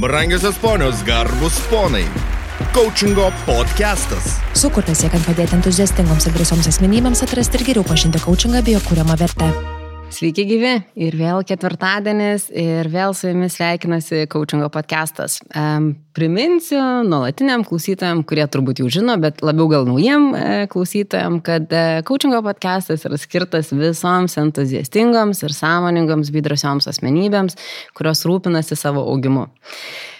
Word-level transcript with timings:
Brangiosios 0.00 0.54
ponios, 0.58 1.02
garbus 1.02 1.58
ponai. 1.68 2.04
Coachingo 2.72 3.32
podcastas. 3.46 4.36
Sukurtas 4.54 5.02
siekiant 5.02 5.26
padėti 5.26 5.56
entuziastingoms 5.58 6.28
ir 6.28 6.36
drąsioms 6.36 6.68
asmenybėms 6.70 7.24
atrasti 7.26 7.58
ir 7.58 7.66
geriau 7.72 7.88
pažinti 7.88 8.22
coachingą 8.22 8.62
bei 8.62 8.76
jo 8.76 8.84
kūriamą 8.86 9.18
vertę. 9.18 9.50
Sveiki 10.08 10.46
gyvi 10.48 10.70
ir 10.96 11.14
vėl 11.20 11.42
ketvirtadienis 11.44 12.46
ir 12.56 12.88
vėl 12.88 13.12
su 13.12 13.28
jumis 13.28 13.58
sveikinasi 13.58 14.22
Coachingo 14.32 14.70
podcastas. 14.72 15.36
Priminsiu 16.16 16.80
nuolatiniam 17.04 17.60
klausytojam, 17.68 18.22
kurie 18.26 18.46
turbūt 18.48 18.80
jau 18.80 18.88
žino, 18.92 19.18
bet 19.20 19.42
labiau 19.44 19.68
gal 19.68 19.84
naujiem 19.86 20.30
uh, 20.32 20.62
klausytojam, 20.72 21.38
kad 21.44 21.68
uh, 21.68 22.00
Coachingo 22.08 22.40
podcastas 22.46 23.04
yra 23.04 23.20
skirtas 23.20 23.68
visoms 23.76 24.38
entuziastingoms 24.40 25.44
ir 25.44 25.54
sąmoningoms 25.54 26.32
bei 26.32 26.44
drąsioms 26.46 26.88
asmenybėms, 26.88 27.58
kurios 27.98 28.24
rūpinasi 28.26 28.80
savo 28.80 29.04
augimu. 29.12 29.50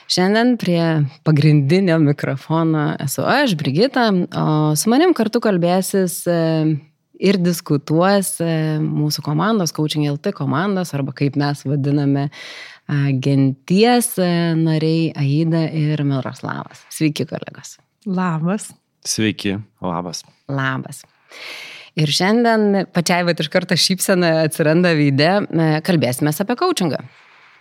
Šiandien 0.09 0.55
prie 0.61 0.82
pagrindinio 1.25 1.96
mikrofono 2.00 2.90
esu 3.00 3.25
aš, 3.29 3.57
Brigita, 3.61 4.11
o 4.12 4.76
su 4.76 4.93
manim 4.93 5.17
kartu 5.17 5.40
kalbėsis 5.45 6.20
uh, 6.29 6.76
ir 7.18 7.39
diskutuos 7.43 8.36
e, 8.43 8.79
mūsų 8.82 9.22
komandos, 9.26 9.75
Coaching 9.76 10.07
LT 10.11 10.32
komandos, 10.36 10.95
arba 10.96 11.14
kaip 11.17 11.39
mes 11.39 11.64
vadiname, 11.67 12.29
genties 13.22 14.14
e, 14.22 14.29
nariai 14.57 15.11
Aida 15.18 15.67
ir 15.76 16.03
Miroslavas. 16.09 16.85
Sveiki, 16.95 17.26
kolegos. 17.29 17.76
Labas. 18.07 18.71
Sveiki, 19.07 19.59
labas. 19.85 20.23
Labas. 20.49 21.03
Ir 21.99 22.12
šiandien 22.14 22.86
pačiai 22.95 23.26
va 23.26 23.35
iš 23.35 23.50
karto 23.50 23.76
šypsena 23.76 24.45
atsiranda 24.46 24.95
veidė, 24.96 25.32
e, 25.43 25.71
kalbėsime 25.87 26.32
apie 26.32 26.59
coachingą. 26.59 27.03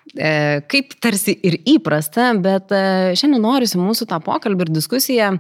Kaip 0.08 0.94
tarsi 1.04 1.34
ir 1.44 1.58
įprasta, 1.68 2.30
bet 2.40 2.70
šiandien 3.20 3.42
noriu 3.44 3.68
mūsų 3.82 4.06
tą 4.08 4.22
pokalbį 4.24 4.64
ir 4.64 4.70
diskusiją 4.78 5.34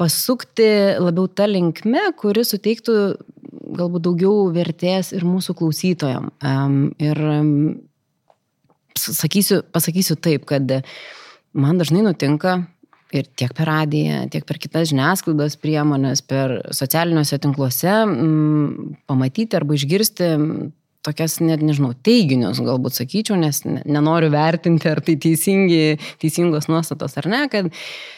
pasukti 0.00 0.68
labiau 0.98 1.28
tą 1.28 1.46
linkmę, 1.50 2.08
kuri 2.16 2.44
suteiktų 2.46 2.96
galbūt 3.76 4.04
daugiau 4.06 4.46
vertės 4.52 5.12
ir 5.16 5.26
mūsų 5.28 5.56
klausytojam. 5.58 6.30
Ir 7.02 7.20
sakysiu, 8.98 9.62
pasakysiu 9.72 10.16
taip, 10.20 10.46
kad 10.48 10.78
man 11.52 11.80
dažnai 11.80 12.04
nutinka 12.06 12.62
ir 13.12 13.28
tiek 13.36 13.52
per 13.52 13.68
radiją, 13.68 14.22
tiek 14.32 14.44
per 14.48 14.56
kitas 14.60 14.88
žiniasklaidos 14.88 15.58
priemonės, 15.60 16.24
per 16.24 16.62
socialiniuose 16.72 17.38
tinkluose 17.44 17.92
m, 18.06 18.94
pamatyti 19.08 19.58
arba 19.58 19.76
išgirsti 19.76 20.30
tokias, 21.06 21.38
net 21.42 21.62
nežinau, 21.64 21.92
teiginius 22.06 22.60
galbūt 22.62 23.00
sakyčiau, 23.00 23.38
nes 23.40 23.62
nenoriu 23.66 24.30
vertinti, 24.32 24.90
ar 24.90 25.02
tai 25.04 25.18
teisingi, 25.20 25.98
teisingos 26.22 26.70
nuostatos 26.70 27.18
ar 27.20 27.28
ne, 27.32 27.44
kad 27.52 27.68
uh, 27.68 28.12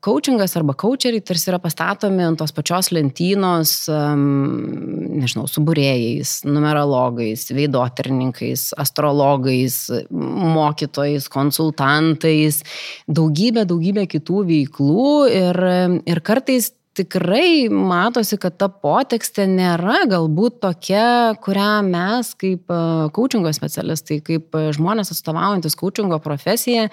coachingas 0.00 0.56
arba 0.56 0.74
coacheriai 0.78 1.24
tarsi 1.24 1.50
yra 1.50 1.58
pastatomi 1.62 2.24
ant 2.26 2.38
tos 2.40 2.52
pačios 2.54 2.90
lentynos, 2.94 3.72
nežinau, 3.88 5.46
subūrėjais, 5.50 6.38
numerologais, 6.48 7.48
veidotarininkais, 7.56 8.68
astrologais, 8.82 9.78
mokytojais, 10.10 11.28
konsultantais, 11.32 12.62
daugybė, 13.08 13.66
daugybė 13.68 14.06
kitų 14.12 14.44
veiklų 14.50 15.12
ir, 15.32 15.62
ir 16.04 16.22
kartais 16.26 16.72
tikrai 16.96 17.68
matosi, 17.70 18.38
kad 18.40 18.56
ta 18.60 18.68
potekstė 18.72 19.46
nėra 19.50 20.04
galbūt 20.10 20.60
tokia, 20.64 21.36
kurią 21.44 21.70
mes 21.86 22.32
kaip 22.40 22.72
coachingo 23.16 23.52
specialistai, 23.56 24.20
kaip 24.24 24.56
žmonės 24.76 25.12
atstovaujantis 25.14 25.76
coachingo 25.78 26.18
profesiją, 26.24 26.88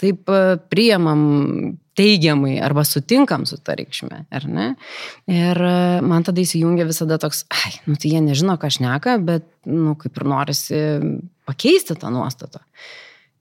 taip 0.00 0.28
priemam 0.72 1.22
teigiamai 1.96 2.58
arba 2.60 2.84
sutinkam 2.84 3.46
su 3.48 3.56
ta 3.64 3.76
reikšme, 3.78 4.26
ar 4.28 4.46
ne? 4.50 4.66
Ir 5.32 5.62
man 6.04 6.26
tada 6.26 6.42
įsijungia 6.42 6.84
visada 6.88 7.16
toks, 7.22 7.46
ai, 7.48 7.72
nu 7.88 7.96
tai 7.96 8.12
jie 8.12 8.20
nežino, 8.24 8.58
ką 8.60 8.68
šneka, 8.76 9.16
bet, 9.24 9.48
nu, 9.64 9.94
kaip 10.00 10.20
ir 10.20 10.28
norisi 10.28 10.82
pakeisti 11.48 11.96
tą 11.96 12.12
nuostatą. 12.12 12.60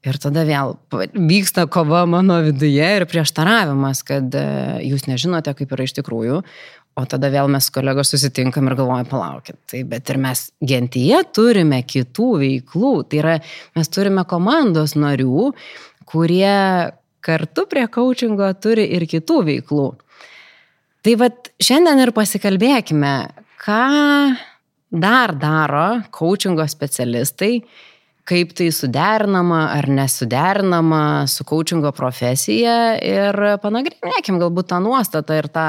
Ir 0.06 0.20
tada 0.22 0.44
vėl 0.46 0.76
vyksta 1.18 1.66
kova 1.72 2.04
mano 2.06 2.38
viduje 2.46 2.90
ir 3.00 3.08
prieštaravimas, 3.10 4.04
kad 4.06 4.36
e, 4.38 4.44
jūs 4.86 5.08
nežinote, 5.10 5.56
kaip 5.58 5.72
yra 5.74 5.88
iš 5.88 5.96
tikrųjų. 5.98 6.44
O 6.96 7.04
tada 7.10 7.32
vėl 7.34 7.50
mes 7.52 7.66
kolegos 7.74 8.14
susitinkam 8.14 8.70
ir 8.70 8.78
galvojam, 8.78 9.08
palaukit. 9.10 9.58
Tai 9.68 9.82
bet 9.90 10.12
ir 10.14 10.20
mes 10.22 10.46
gentyje 10.64 11.24
turime 11.36 11.82
kitų 11.84 12.28
veiklų. 12.44 12.92
Tai 13.10 13.20
yra, 13.20 13.34
mes 13.76 13.92
turime 13.92 14.24
komandos 14.30 14.94
narių, 14.96 15.50
kurie 16.08 16.54
kartu 17.26 17.66
prie 17.68 17.88
coachingo 17.92 18.52
turi 18.62 18.86
ir 18.96 19.08
kitų 19.10 19.42
veiklų. 19.50 19.88
Tai 21.06 21.18
vad 21.22 21.50
šiandien 21.62 22.00
ir 22.06 22.14
pasikalbėkime, 22.16 23.16
ką 23.66 23.82
dar 24.94 25.34
daro 25.36 25.88
coachingo 26.14 26.66
specialistai 26.70 27.58
kaip 28.26 28.56
tai 28.58 28.72
suderinama 28.74 29.60
ar 29.76 29.88
nesuderinama 29.92 31.02
su 31.30 31.46
coachingo 31.46 31.92
profesija 31.94 32.96
ir 32.98 33.38
panagrinėkim 33.62 34.40
galbūt 34.42 34.72
tą 34.72 34.80
nuostatą 34.82 35.38
ir 35.38 35.50
tą 35.54 35.68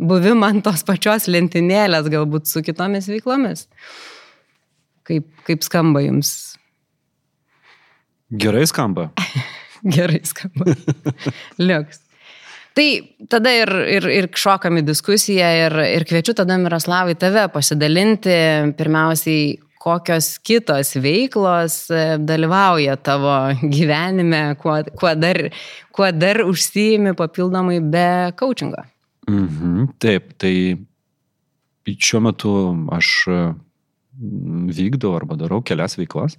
buvimą 0.00 0.52
ant 0.54 0.64
tos 0.64 0.84
pačios 0.88 1.28
lentynėlės 1.28 2.08
galbūt 2.12 2.48
su 2.48 2.64
kitomis 2.64 3.10
veiklomis. 3.12 3.66
Kaip, 5.08 5.28
kaip 5.44 5.64
skamba 5.64 6.04
jums? 6.04 6.32
Gerai 8.28 8.64
skamba. 8.68 9.10
Gerai 9.96 10.20
skamba. 10.28 10.72
Liuks. 11.68 12.04
Tai 12.78 12.88
tada 13.28 13.52
ir, 13.52 13.70
ir, 13.90 14.04
ir 14.14 14.28
šokam 14.38 14.78
į 14.78 14.84
diskusiją 14.86 15.48
ir, 15.64 15.74
ir 15.98 16.04
kviečiu 16.08 16.36
tada 16.38 16.56
Miroslavai 16.60 17.16
tave 17.18 17.48
pasidalinti 17.50 18.36
pirmiausiai, 18.78 19.56
kokios 19.82 20.36
kitos 20.44 20.94
veiklos 21.02 21.78
e, 21.90 22.04
dalyvauja 22.18 22.96
tavo 23.02 23.34
gyvenime, 23.62 24.42
kuo, 24.62 24.80
kuo, 24.98 25.14
dar, 25.14 25.48
kuo 25.94 26.10
dar 26.12 26.42
užsijimi 26.46 27.14
papildomai 27.18 27.80
be 27.80 28.08
coachingo. 28.38 28.84
Mhm, 29.28 29.92
taip, 30.00 30.32
tai 30.40 30.54
šiuo 31.88 32.20
metu 32.24 32.54
aš 32.92 33.12
vykdau 34.18 35.14
arba 35.16 35.36
darau 35.38 35.62
kelias 35.62 35.96
veiklas. 35.98 36.38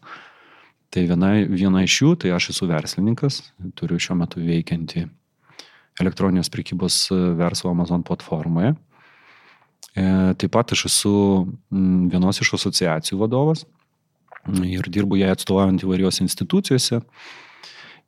Tai 0.90 1.04
viena, 1.06 1.36
viena 1.46 1.84
iš 1.86 2.00
jų, 2.02 2.16
tai 2.24 2.34
aš 2.34 2.50
esu 2.56 2.68
verslininkas, 2.70 3.44
turiu 3.78 4.00
šiuo 4.02 4.18
metu 4.18 4.42
veikianti 4.42 5.06
elektroninės 6.02 6.50
prekybos 6.50 6.98
verslo 7.38 7.74
Amazon 7.76 8.02
platformoje. 8.08 8.74
Taip 10.40 10.54
pat 10.56 10.72
aš 10.76 10.86
esu 10.88 11.12
vienos 11.72 12.40
iš 12.40 12.54
asociacijų 12.60 13.20
vadovas 13.20 13.66
ir 14.64 14.88
dirbu 14.88 15.20
ją 15.20 15.34
atstovaujant 15.36 15.84
įvairiose 15.84 16.24
institucijose. 16.24 17.02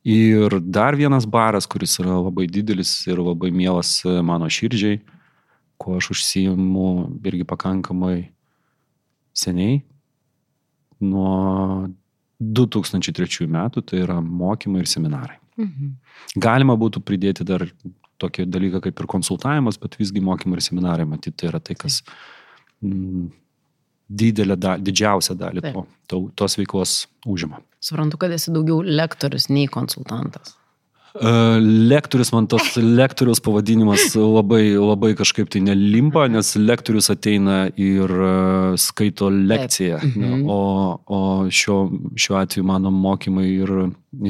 Ir 0.02 0.56
dar 0.64 0.96
vienas 0.98 1.28
baras, 1.28 1.68
kuris 1.70 1.98
yra 2.02 2.16
labai 2.18 2.48
didelis 2.50 3.04
ir 3.06 3.20
labai 3.22 3.52
mielas 3.54 4.00
mano 4.26 4.48
širdžiai, 4.50 4.98
kuo 5.78 5.98
aš 6.00 6.10
užsijimu 6.16 6.88
irgi 7.22 7.46
pakankamai 7.46 8.32
seniai, 9.36 9.82
nuo 11.02 11.88
2003 12.42 13.46
metų, 13.46 13.84
tai 13.86 14.02
yra 14.02 14.18
mokymai 14.22 14.82
ir 14.82 14.90
seminarai. 14.90 15.38
Mhm. 15.60 15.94
Galima 16.42 16.74
būtų 16.78 17.02
pridėti 17.04 17.46
dar 17.46 17.66
tokį 18.22 18.46
dalyką 18.50 18.82
kaip 18.86 19.02
ir 19.02 19.10
konsultavimas, 19.10 19.78
bet 19.82 19.98
visgi 20.00 20.22
mokymai 20.24 20.58
ir 20.58 20.64
seminarai, 20.64 21.06
matyti, 21.08 21.36
tai 21.42 21.50
yra 21.50 21.60
tai, 21.62 21.76
kas 21.78 22.00
mm, 22.84 23.28
didelę, 24.22 24.56
da, 24.60 24.76
didžiausią 24.80 25.36
dalį 25.38 25.66
to, 25.68 25.84
to, 26.10 26.24
tos 26.38 26.58
veiklos 26.60 26.96
užima. 27.28 27.62
Suprantu, 27.82 28.20
kad 28.22 28.34
esi 28.34 28.54
daugiau 28.54 28.82
lektorius 28.84 29.48
nei 29.50 29.68
konsultantas. 29.70 30.56
E, 31.12 31.30
lektorius, 31.60 32.30
man 32.32 32.46
tos 32.48 32.76
lektorius 32.76 33.42
pavadinimas 33.44 34.14
labai, 34.16 34.62
labai 34.80 35.12
kažkaip 35.18 35.50
tai 35.52 35.60
nelimpa, 35.64 36.24
nes 36.32 36.54
lektorius 36.56 37.10
ateina 37.12 37.66
ir 37.76 38.08
e, 38.12 38.32
skaito 38.80 39.28
lekciją. 39.32 40.00
Mhm. 40.08 40.46
O, 40.48 40.60
o 41.04 41.20
šiuo, 41.52 41.82
šiuo 42.16 42.40
atveju 42.40 42.64
mano 42.68 42.92
mokymai 42.94 43.50
ir, 43.50 43.74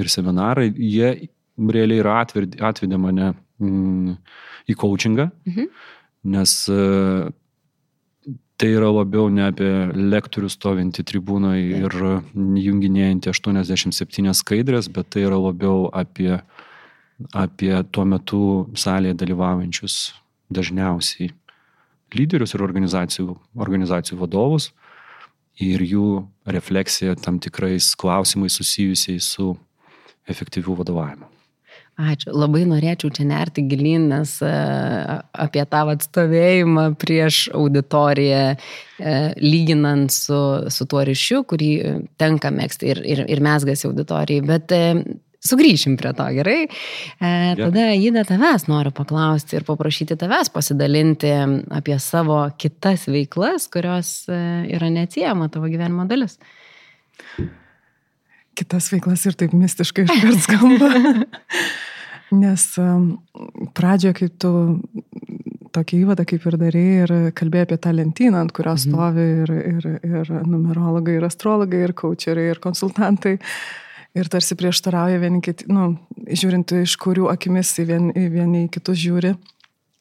ir 0.02 0.10
seminarai, 0.10 0.72
jie 0.74 1.14
realiai 1.62 2.02
yra 2.02 2.18
atvedė 2.24 2.98
mane 2.98 3.34
į 3.62 4.76
coachingą, 4.78 5.28
mhm. 5.48 5.70
nes 6.34 6.56
uh, 6.72 7.30
tai 8.62 8.70
yra 8.76 8.92
labiau 8.94 9.26
ne 9.26 9.48
apie 9.48 9.70
lektorių 9.96 10.48
stovintį 10.52 11.02
tribūną 11.10 11.56
ir 11.58 11.96
junginėjantį 12.62 13.32
87 13.32 14.34
skaidrės, 14.38 14.86
bet 14.86 15.08
tai 15.10 15.24
yra 15.26 15.40
labiau 15.40 15.88
apie, 15.90 16.36
apie 17.34 17.72
tuo 17.90 18.04
metu 18.06 18.42
salėje 18.78 19.18
dalyvaujančius 19.24 19.96
dažniausiai 20.52 21.32
lyderius 22.14 22.54
ir 22.54 22.62
organizacijų, 22.62 23.34
organizacijų 23.66 24.20
vadovus 24.20 24.70
ir 25.58 25.82
jų 25.82 26.22
refleksija 26.46 27.16
tam 27.18 27.42
tikrais 27.42 27.92
klausimais 27.98 28.60
susijusiais 28.60 29.26
su 29.34 29.54
efektyvių 30.30 30.78
vadovavimų. 30.84 31.31
Ačiū. 32.00 32.32
Labai 32.32 32.62
norėčiau 32.64 33.12
čia 33.12 33.26
nerti 33.28 33.66
gilin, 33.68 34.06
nes 34.08 34.38
e, 34.40 34.50
apie 35.44 35.64
tą 35.68 35.82
atstovėjimą 35.92 36.86
prieš 36.96 37.50
auditoriją, 37.52 38.54
e, 38.56 39.18
lyginant 39.44 40.08
su, 40.14 40.38
su 40.72 40.86
tuo 40.88 41.02
ryšiu, 41.04 41.42
kurį 41.44 41.70
tenka 42.16 42.48
mėgsti 42.54 42.88
ir, 42.94 43.02
ir, 43.04 43.22
ir 43.28 43.44
mesgasi 43.44 43.90
auditorijai. 43.90 44.40
Bet 44.48 44.72
e, 44.72 44.82
sugrįšim 45.44 45.98
prie 46.00 46.14
to, 46.16 46.30
gerai? 46.40 46.58
Tada 47.60 47.88
Jida 47.92 48.24
tavęs 48.24 48.70
noriu 48.72 48.94
paklausti 48.96 49.60
ir 49.60 49.68
paprašyti 49.68 50.16
tavęs 50.16 50.48
pasidalinti 50.54 51.34
apie 51.76 51.98
savo 52.00 52.46
kitas 52.56 53.04
veiklas, 53.10 53.68
kurios 53.68 54.14
yra 54.32 54.88
neatsiejama 54.96 55.52
tavo 55.52 55.68
gyvenimo 55.68 56.08
dalis. 56.08 56.38
Kitas 58.58 58.90
veiklas 58.92 59.24
ir 59.28 59.36
taip 59.38 59.54
mistiškai 59.56 60.04
iškart 60.06 60.44
skamba. 60.44 60.90
Nes 62.42 62.64
um, 62.80 63.06
pradžioje, 63.76 64.16
kai 64.16 64.28
tu 64.40 64.52
tokį 65.72 66.02
įvadą 66.04 66.24
kaip 66.28 66.44
ir 66.48 66.56
darai 66.60 66.84
ir 67.04 67.12
kalbėjai 67.36 67.66
apie 67.66 67.78
tą 67.80 67.92
lentyną, 67.96 68.42
ant 68.44 68.52
kurios 68.56 68.86
mhm. 68.86 68.92
stovi 68.92 69.26
ir, 69.42 69.52
ir, 69.76 69.88
ir 70.04 70.32
numerologai, 70.48 71.16
ir 71.18 71.28
astrologai, 71.28 71.86
ir 71.86 71.96
coacheriai, 71.96 72.52
ir 72.52 72.60
konsultantai. 72.62 73.38
Ir 74.12 74.28
tarsi 74.28 74.56
prieštarauja 74.60 75.22
vieni 75.22 75.40
kiti, 75.40 75.64
nu, 75.72 75.94
žiūrint 76.28 76.74
iš 76.82 76.98
kurių 77.00 77.30
akimis 77.32 77.70
į 77.80 77.86
vieni, 77.88 78.10
į 78.12 78.26
vieni 78.34 78.66
į 78.66 78.72
kitus 78.74 79.00
žiūri. 79.00 79.32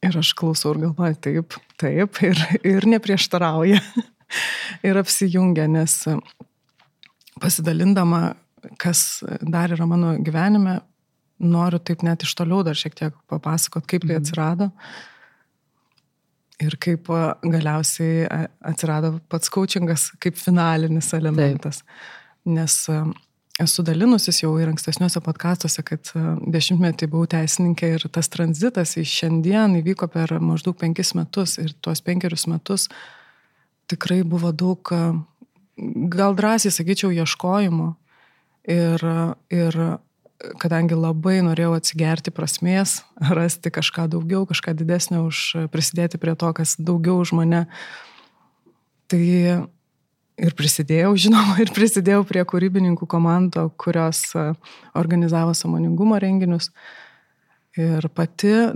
Ir 0.04 0.18
aš 0.20 0.34
klausau 0.36 0.74
ir 0.74 0.82
galvoju, 0.82 1.16
taip, 1.24 1.56
taip, 1.80 2.20
ir, 2.28 2.42
ir 2.68 2.88
neprieštarauja. 2.92 3.80
ir 4.88 5.00
apsijungia, 5.00 5.70
nes 5.72 5.96
pasidalindama, 7.40 8.34
kas 8.82 9.24
dar 9.42 9.74
yra 9.74 9.88
mano 9.90 10.16
gyvenime, 10.22 10.80
noriu 11.42 11.80
taip 11.80 12.04
net 12.06 12.26
iš 12.26 12.36
toliau 12.38 12.62
dar 12.66 12.78
šiek 12.78 12.96
tiek 12.98 13.16
papasakot, 13.32 13.88
kaip 13.90 14.06
tai 14.06 14.16
mhm. 14.16 14.22
atsirado. 14.22 14.70
Ir 16.62 16.76
kaip 16.78 17.10
galiausiai 17.42 18.28
atsirado 18.70 19.16
pats 19.32 19.50
coachingas 19.50 20.12
kaip 20.22 20.38
finalinis 20.38 21.10
elementas. 21.18 21.82
Taip. 21.82 22.10
Nes 22.54 22.76
esu 23.62 23.86
dalinusis 23.86 24.44
jau 24.44 24.52
ir 24.62 24.70
ankstesniuose 24.70 25.22
podkastuose, 25.26 25.82
kad 25.86 26.12
dešimtmetį 26.54 27.10
buvau 27.10 27.30
teisininkė 27.30 27.90
ir 27.96 28.06
tas 28.14 28.30
tranzitas 28.34 28.94
į 28.98 29.08
šiandien 29.10 29.80
įvyko 29.82 30.10
per 30.14 30.38
maždaug 30.42 30.78
penkis 30.78 31.16
metus 31.18 31.58
ir 31.62 31.74
tuos 31.82 32.02
penkerius 32.06 32.46
metus 32.50 32.88
tikrai 33.92 34.22
buvo 34.24 34.52
daug, 34.56 34.94
gal 36.16 36.38
drąsiai 36.38 36.74
sakyčiau, 36.74 37.12
ieškojimo. 37.16 37.96
Ir, 38.70 39.02
ir 39.50 39.78
kadangi 40.62 40.98
labai 40.98 41.40
norėjau 41.46 41.74
atsigerti 41.78 42.34
prasmės, 42.34 43.02
rasti 43.40 43.74
kažką 43.74 44.08
daugiau, 44.12 44.46
kažką 44.50 44.76
didesnio 44.78 45.26
už 45.30 45.70
prisidėti 45.74 46.22
prie 46.22 46.36
to, 46.38 46.50
kas 46.58 46.76
daugiau 46.78 47.22
už 47.22 47.34
mane, 47.38 47.66
tai 49.12 49.22
ir 50.42 50.56
prisidėjau, 50.58 51.14
žinoma, 51.28 51.58
ir 51.64 51.72
prisidėjau 51.76 52.24
prie 52.28 52.44
kūrybininkų 52.48 53.08
komando, 53.10 53.68
kurios 53.82 54.24
e, 54.36 54.52
organizavo 54.98 55.54
samoningumo 55.58 56.20
renginius. 56.22 56.72
Ir 57.80 58.08
pati 58.12 58.52
e, 58.52 58.72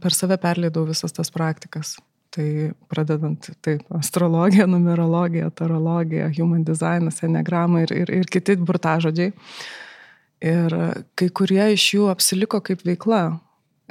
per 0.00 0.16
save 0.16 0.38
perleidau 0.40 0.86
visas 0.88 1.12
tas 1.16 1.32
praktikas. 1.34 1.96
Tai 2.30 2.46
pradedant 2.86 3.48
taip, 3.64 3.82
astrologija, 3.98 4.68
numerologija, 4.70 5.48
tarologija, 5.50 6.28
human 6.36 6.62
designas, 6.64 7.18
enegramai 7.26 7.84
ir, 7.88 7.94
ir, 8.04 8.12
ir 8.20 8.30
kiti 8.30 8.54
burtažodžiai. 8.56 9.32
Ir 10.40 10.76
kai 11.18 11.28
kurie 11.36 11.64
iš 11.74 11.88
jų 11.96 12.06
apsiliko 12.12 12.62
kaip 12.64 12.84
veikla. 12.86 13.24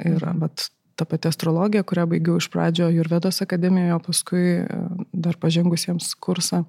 Ir 0.08 0.24
bet 0.40 0.70
ta 1.00 1.06
pati 1.08 1.28
astrologija, 1.28 1.84
kurią 1.86 2.06
baigiau 2.10 2.36
iš 2.40 2.50
pradžio 2.52 2.90
Jurvedos 2.92 3.40
akademijoje, 3.44 3.98
paskui 4.04 4.44
e, 4.60 4.80
dar 5.12 5.38
pažengusiems 5.40 6.12
kursą. 6.20 6.64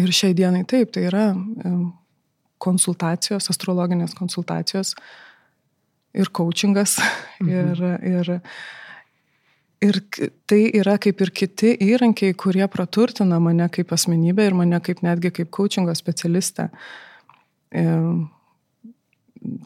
Ir 0.00 0.12
šiai 0.12 0.36
dienai 0.36 0.64
taip, 0.68 0.92
tai 0.92 1.06
yra 1.08 1.30
e, 1.32 1.72
konsultacijos, 2.60 3.48
astrologinės 3.52 4.16
konsultacijos 4.18 4.94
ir 6.12 6.32
coachingas. 6.32 6.98
Mhm. 7.42 7.48
Ir, 7.50 7.80
ir, 8.06 8.28
ir 9.82 9.98
tai 10.46 10.60
yra 10.78 10.96
kaip 11.02 11.20
ir 11.24 11.32
kiti 11.34 11.72
įrankiai, 11.88 12.34
kurie 12.38 12.66
praturtina 12.70 13.40
mane 13.42 13.68
kaip 13.72 13.92
asmenybę 13.94 14.46
ir 14.46 14.56
mane 14.56 14.78
kaip 14.84 15.02
netgi 15.04 15.32
kaip 15.40 15.50
coachingo 15.54 15.94
specialistę. 15.98 16.68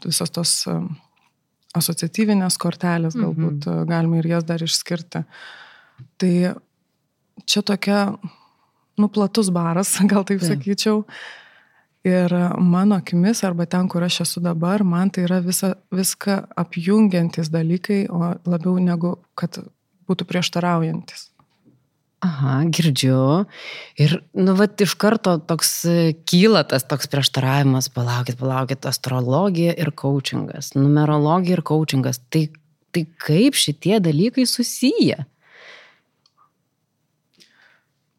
Visos 0.06 0.32
tos 0.32 0.52
asociatyvinės 1.76 2.56
kortelės, 2.60 3.16
mhm. 3.16 3.24
galbūt 3.24 3.68
mhm. 3.68 3.88
galima 3.90 4.20
ir 4.20 4.30
jas 4.34 4.46
dar 4.48 4.64
išskirti. 4.64 5.24
Tai 6.20 6.34
čia 7.44 7.62
tokia, 7.64 8.00
nu, 8.96 9.10
platus 9.12 9.50
baras, 9.52 9.96
gal 10.12 10.24
taip 10.28 10.40
tai. 10.42 10.54
sakyčiau. 10.54 11.04
Ir 12.06 12.30
mano 12.62 13.00
akimis, 13.00 13.40
arba 13.42 13.64
ten, 13.66 13.88
kur 13.90 14.04
aš 14.06 14.20
esu 14.22 14.40
dabar, 14.40 14.84
man 14.86 15.10
tai 15.10 15.24
yra 15.26 15.40
visa, 15.42 15.72
viską 15.90 16.36
apjungiantis 16.62 17.50
dalykai, 17.50 18.04
o 18.06 18.36
labiau 18.46 18.76
negu 18.78 19.16
kad 19.34 19.58
būtų 20.08 20.28
prieštaraujantis. 20.28 21.30
Aha, 22.24 22.62
girdžiu. 22.72 23.44
Ir, 24.00 24.16
nu, 24.34 24.54
va, 24.56 24.66
iš 24.82 24.94
karto 24.98 25.36
toks 25.36 25.70
e, 25.84 26.14
kyla 26.28 26.64
tas 26.68 26.86
toks 26.88 27.10
prieštaravimas, 27.12 27.90
palaukit, 27.92 28.38
palaukit, 28.40 28.88
astrologija 28.88 29.74
ir 29.76 29.92
coachingas, 29.92 30.72
numerologija 30.78 31.58
ir 31.58 31.64
coachingas. 31.66 32.22
Tai, 32.32 32.46
tai 32.96 33.04
kaip 33.20 33.58
šitie 33.60 34.00
dalykai 34.00 34.46
susiję? 34.48 35.26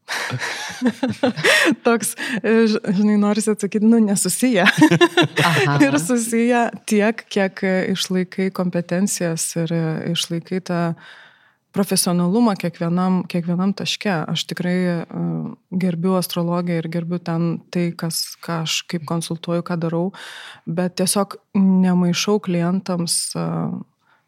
Toks, 1.88 2.14
e, 2.46 2.68
žinai, 2.70 3.18
norisi 3.20 3.52
atsakyti, 3.58 3.86
nu, 3.90 4.00
nesusiję. 4.08 4.70
ir 5.90 6.00
susiję 6.00 6.68
tiek, 6.86 7.26
kiek 7.34 7.66
išlaikai 7.98 8.52
kompetencijas 8.56 9.56
ir 9.58 9.74
išlaikai 10.14 10.62
tą 10.70 10.84
uh, 10.94 11.16
profesionalumą 11.78 12.56
kiekvienam, 12.60 13.22
kiekvienam 13.30 13.74
taške. 13.78 14.14
Aš 14.34 14.48
tikrai 14.50 14.78
uh, 14.90 15.52
gerbiu 15.84 16.18
astrologiją 16.18 16.82
ir 16.82 16.90
gerbiu 16.94 17.22
ten 17.22 17.60
tai, 17.74 17.92
kas, 17.98 18.24
ką 18.42 18.64
aš 18.66 18.82
kaip 18.90 19.06
konsultuoju, 19.10 19.66
ką 19.68 19.78
darau, 19.86 20.08
bet 20.66 20.98
tiesiog 20.98 21.38
nemaišau 21.58 22.40
klientams 22.48 23.20
uh, 23.38 23.78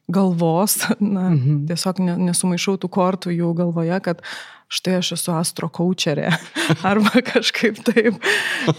galvos, 0.09 0.81
na, 1.15 1.29
mhm. 1.33 1.65
tiesiog 1.69 2.03
nesumaišau 2.29 2.77
tų 2.81 2.91
kortų 2.93 3.35
jų 3.35 3.53
galvoje, 3.57 3.99
kad 4.05 4.23
štai 4.69 4.99
aš 4.99 5.13
esu 5.15 5.33
astro 5.33 5.67
coacherė 5.73 6.29
arba 6.89 7.23
kažkaip 7.25 7.81
taip. 7.87 8.19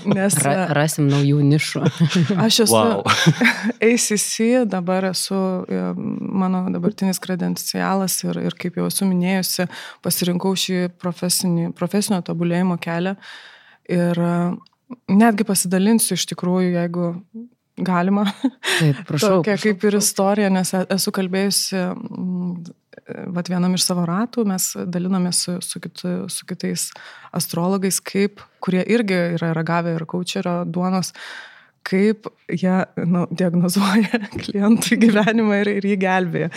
Nes, 0.07 0.37
Ra, 0.45 0.69
rasim 0.77 1.09
naujų 1.11 1.43
nišų. 1.51 1.83
aš 2.47 2.61
esu 2.67 2.77
wow. 2.77 3.03
ACC, 3.91 4.65
dabar 4.71 5.11
esu 5.11 5.37
e, 5.67 5.83
mano 5.99 6.63
dabartinis 6.71 7.19
kredencialas 7.23 8.21
ir, 8.23 8.39
ir 8.47 8.59
kaip 8.61 8.79
jau 8.79 8.87
esu 8.91 9.09
minėjusi, 9.11 9.67
pasirinkau 10.07 10.55
šį 10.55 10.83
profesinio 11.01 12.23
tobulėjimo 12.27 12.79
kelią. 12.83 13.17
Ir 13.91 14.23
e, 14.23 14.35
netgi 15.11 15.47
pasidalinsiu 15.49 16.15
iš 16.15 16.29
tikrųjų, 16.31 16.75
jeigu 16.79 17.15
galima. 17.83 18.29
Taip, 18.79 19.03
prašau. 19.09 19.41
Tokia 19.41 19.59
kaip 19.59 19.91
ir 19.91 19.99
istorija, 19.99 20.53
nes 20.55 20.71
e, 20.77 20.85
esu 20.95 21.11
kalbėjusi 21.19 21.83
vat, 23.35 23.49
vienam 23.51 23.75
iš 23.77 23.85
savo 23.87 24.05
ratų 24.09 24.45
mes 24.49 24.73
dalinomės 24.91 25.45
su, 25.45 25.57
su, 25.65 25.81
kitu, 25.83 26.15
su 26.33 26.47
kitais 26.49 26.89
astrologais, 27.37 28.01
kaip, 28.03 28.43
kurie 28.63 28.83
irgi 28.83 29.19
yra 29.37 29.53
ragavę 29.57 29.95
ir 29.97 30.07
kočerio 30.11 30.61
duonos, 30.67 31.13
kaip 31.87 32.29
jie 32.51 32.75
nu, 33.09 33.25
diagnozuoja 33.31 34.21
klientui 34.43 34.99
gyvenimą 35.01 35.63
ir, 35.63 35.73
ir 35.81 35.89
jį 35.93 35.99
gelbėja. 36.03 36.51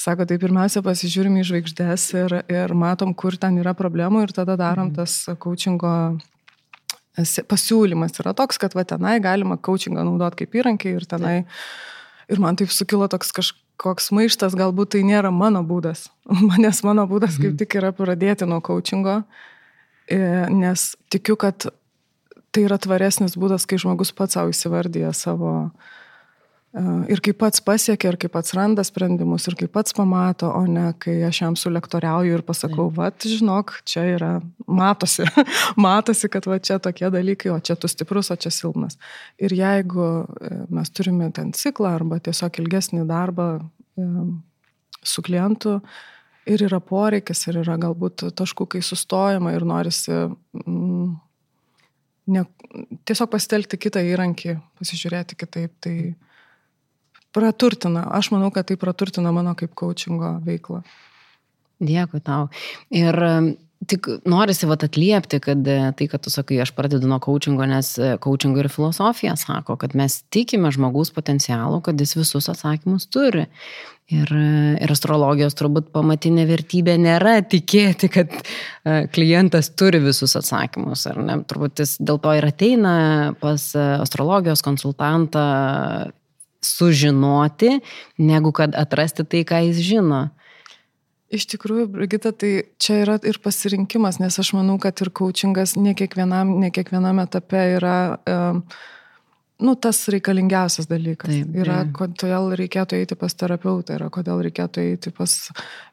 Sako, 0.00 0.26
tai 0.28 0.38
pirmiausia 0.42 0.82
pasižiūrim 0.84 1.38
į 1.40 1.46
žvaigždės 1.50 2.06
ir, 2.18 2.38
ir 2.52 2.74
matom, 2.76 3.14
kur 3.16 3.38
ten 3.40 3.58
yra 3.62 3.72
problemų 3.78 4.26
ir 4.26 4.36
tada 4.36 4.58
darom 4.60 4.90
mhm. 4.90 4.96
tas 5.00 5.38
coachingo 5.42 5.96
pasiūlymas 7.48 8.18
yra 8.20 8.34
toks, 8.36 8.58
kad 8.60 8.74
va 8.76 8.84
tenai 8.84 9.16
galima 9.24 9.56
coachingą 9.56 10.04
naudoti 10.04 10.42
kaip 10.42 10.58
įrankį 10.60 10.98
ir 10.98 11.06
tenai. 11.08 11.36
Ir 12.28 12.42
man 12.42 12.58
taip 12.58 12.68
sukilo 12.74 13.06
toks 13.08 13.30
kažkoks 13.32 13.65
koks 13.80 14.10
maištas, 14.16 14.56
galbūt 14.58 14.94
tai 14.94 15.02
nėra 15.06 15.32
mano 15.34 15.62
būdas. 15.66 16.08
Manęs 16.48 16.82
mano 16.86 17.06
būdas 17.10 17.38
kaip 17.40 17.52
mhm. 17.52 17.58
tik 17.62 17.78
yra 17.80 17.92
pradėti 17.96 18.48
nuo 18.48 18.60
coachingo, 18.64 19.20
e, 20.08 20.20
nes 20.52 20.92
tikiu, 21.12 21.38
kad 21.40 21.68
tai 22.54 22.64
yra 22.64 22.78
tvaresnis 22.80 23.36
būdas, 23.36 23.68
kai 23.68 23.78
žmogus 23.80 24.14
pats 24.16 24.38
savo 24.38 24.52
įsivardyja 24.54 25.12
savo, 25.16 25.70
ir 27.08 27.20
kaip 27.24 27.38
pats 27.40 27.62
pasiekia, 27.64 28.10
ir 28.12 28.18
kaip 28.20 28.34
pats 28.34 28.52
randa 28.56 28.84
sprendimus, 28.84 29.46
ir 29.48 29.56
kaip 29.56 29.72
pats 29.72 29.94
pamato, 29.96 30.50
o 30.52 30.64
ne 30.68 30.90
kai 31.00 31.14
aš 31.28 31.40
jam 31.42 31.56
sulektoriauju 31.56 32.36
ir 32.36 32.44
pasakau, 32.46 32.88
va, 32.92 33.08
žinok, 33.22 33.78
čia 33.88 34.04
yra, 34.16 34.32
matosi, 34.68 35.24
matosi, 35.86 36.28
kad 36.32 36.48
va 36.48 36.58
čia 36.60 36.78
tokie 36.82 37.08
dalykai, 37.12 37.52
o 37.54 37.60
čia 37.64 37.78
tu 37.80 37.88
stiprus, 37.88 38.30
o 38.32 38.36
čia 38.36 38.52
silpnas. 38.52 38.98
Ir 39.40 39.54
jeigu 39.56 40.08
e, 40.24 40.52
mes 40.76 40.92
turime 40.92 41.30
ten 41.36 41.54
ciklą 41.56 41.94
arba 41.96 42.20
tiesiog 42.20 42.60
ilgesnį 42.60 43.06
darbą 43.08 43.48
e, 43.56 44.10
su 45.06 45.24
klientu, 45.24 45.78
ir 46.46 46.62
yra 46.68 46.82
poreikis, 46.84 47.46
ir 47.48 47.62
yra 47.64 47.78
galbūt 47.80 48.28
taškų, 48.36 48.68
kai 48.76 48.84
sustojama 48.84 49.54
ir 49.56 49.64
norisi 49.66 50.12
mm, 50.12 51.08
ne, 52.36 52.44
tiesiog 53.08 53.32
pasitelkti 53.32 53.80
kitą 53.80 54.02
įrankį, 54.12 54.58
pasižiūrėti 54.78 55.38
kitaip. 55.40 55.74
Tai, 55.82 55.96
praturtina. 57.36 58.06
Aš 58.16 58.32
manau, 58.32 58.50
kad 58.54 58.70
tai 58.70 58.78
praturtina 58.80 59.34
mano 59.36 59.54
kaip 59.58 59.76
coachingo 59.78 60.38
veiklą. 60.46 60.82
Dėkui 61.84 62.22
tau. 62.24 62.48
Ir 62.94 63.20
tik 63.84 64.08
norisi 64.28 64.66
vat 64.68 64.84
atliepti, 64.86 65.40
kad 65.44 65.66
e, 65.68 65.76
tai, 65.98 66.06
kad 66.10 66.22
tu 66.24 66.32
sakai, 66.32 66.58
aš 66.64 66.72
pradedu 66.76 67.08
nuo 67.10 67.18
coachingo, 67.22 67.66
nes 67.68 67.92
coachingo 68.24 68.62
ir 68.62 68.70
filosofija 68.72 69.36
sako, 69.38 69.76
kad 69.80 69.94
mes 69.98 70.22
tikime 70.32 70.70
žmogaus 70.74 71.12
potencialų, 71.14 71.82
kad 71.84 72.00
jis 72.00 72.16
visus 72.18 72.48
atsakymus 72.52 73.08
turi. 73.12 73.46
Ir, 74.06 74.30
ir 74.78 74.92
astrologijos 74.94 75.56
turbūt 75.58 75.88
pamatinė 75.90 76.44
vertybė 76.46 76.92
nėra 77.02 77.40
tikėti, 77.42 78.06
kad 78.14 78.30
e, 78.30 79.00
klientas 79.10 79.72
turi 79.74 79.98
visus 80.04 80.36
atsakymus. 80.38 81.08
Turbūt 81.50 81.82
jis 81.82 81.96
dėl 81.98 82.20
to 82.22 82.36
ir 82.38 82.46
ateina 82.46 82.94
pas 83.40 83.72
e, 83.74 83.82
astrologijos 84.06 84.62
konsultantą 84.62 85.42
sužinoti, 86.64 87.80
negu 88.18 88.52
kad 88.56 88.76
atrasti 88.78 89.24
tai, 89.24 89.44
ką 89.48 89.62
jis 89.68 89.82
žino. 89.84 90.26
Iš 91.26 91.48
tikrųjų, 91.50 91.88
Brigita, 91.90 92.30
tai 92.30 92.68
čia 92.78 93.00
yra 93.02 93.16
ir 93.26 93.40
pasirinkimas, 93.42 94.20
nes 94.22 94.36
aš 94.38 94.52
manau, 94.54 94.76
kad 94.82 95.00
ir 95.02 95.10
coachingas 95.10 95.74
ne 95.74 95.96
kiekvienam, 95.98 96.52
ne 96.62 96.70
kiekvienam 96.70 97.18
etape 97.24 97.62
yra, 97.80 97.96
um, 98.30 98.60
nu, 99.66 99.74
tas 99.74 100.04
reikalingiausias 100.14 100.86
dalykas. 100.86 101.32
Taip, 101.32 101.56
yra, 101.64 101.80
kodėl 101.98 102.52
reikėtų 102.60 103.00
eiti 103.00 103.18
pas 103.18 103.34
terapeutą, 103.34 103.96
yra, 103.98 104.06
kodėl 104.14 104.44
reikėtų 104.46 104.86
eiti 104.92 105.10
pas 105.16 105.34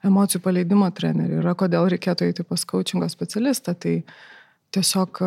emocijų 0.06 0.44
paleidimo 0.46 0.92
trenerį, 0.94 1.42
yra, 1.42 1.56
kodėl 1.58 1.90
reikėtų 1.96 2.30
eiti 2.30 2.46
pas 2.46 2.68
coachingo 2.70 3.10
specialistą. 3.10 3.74
Tai 3.74 3.96
tiesiog 4.78 5.24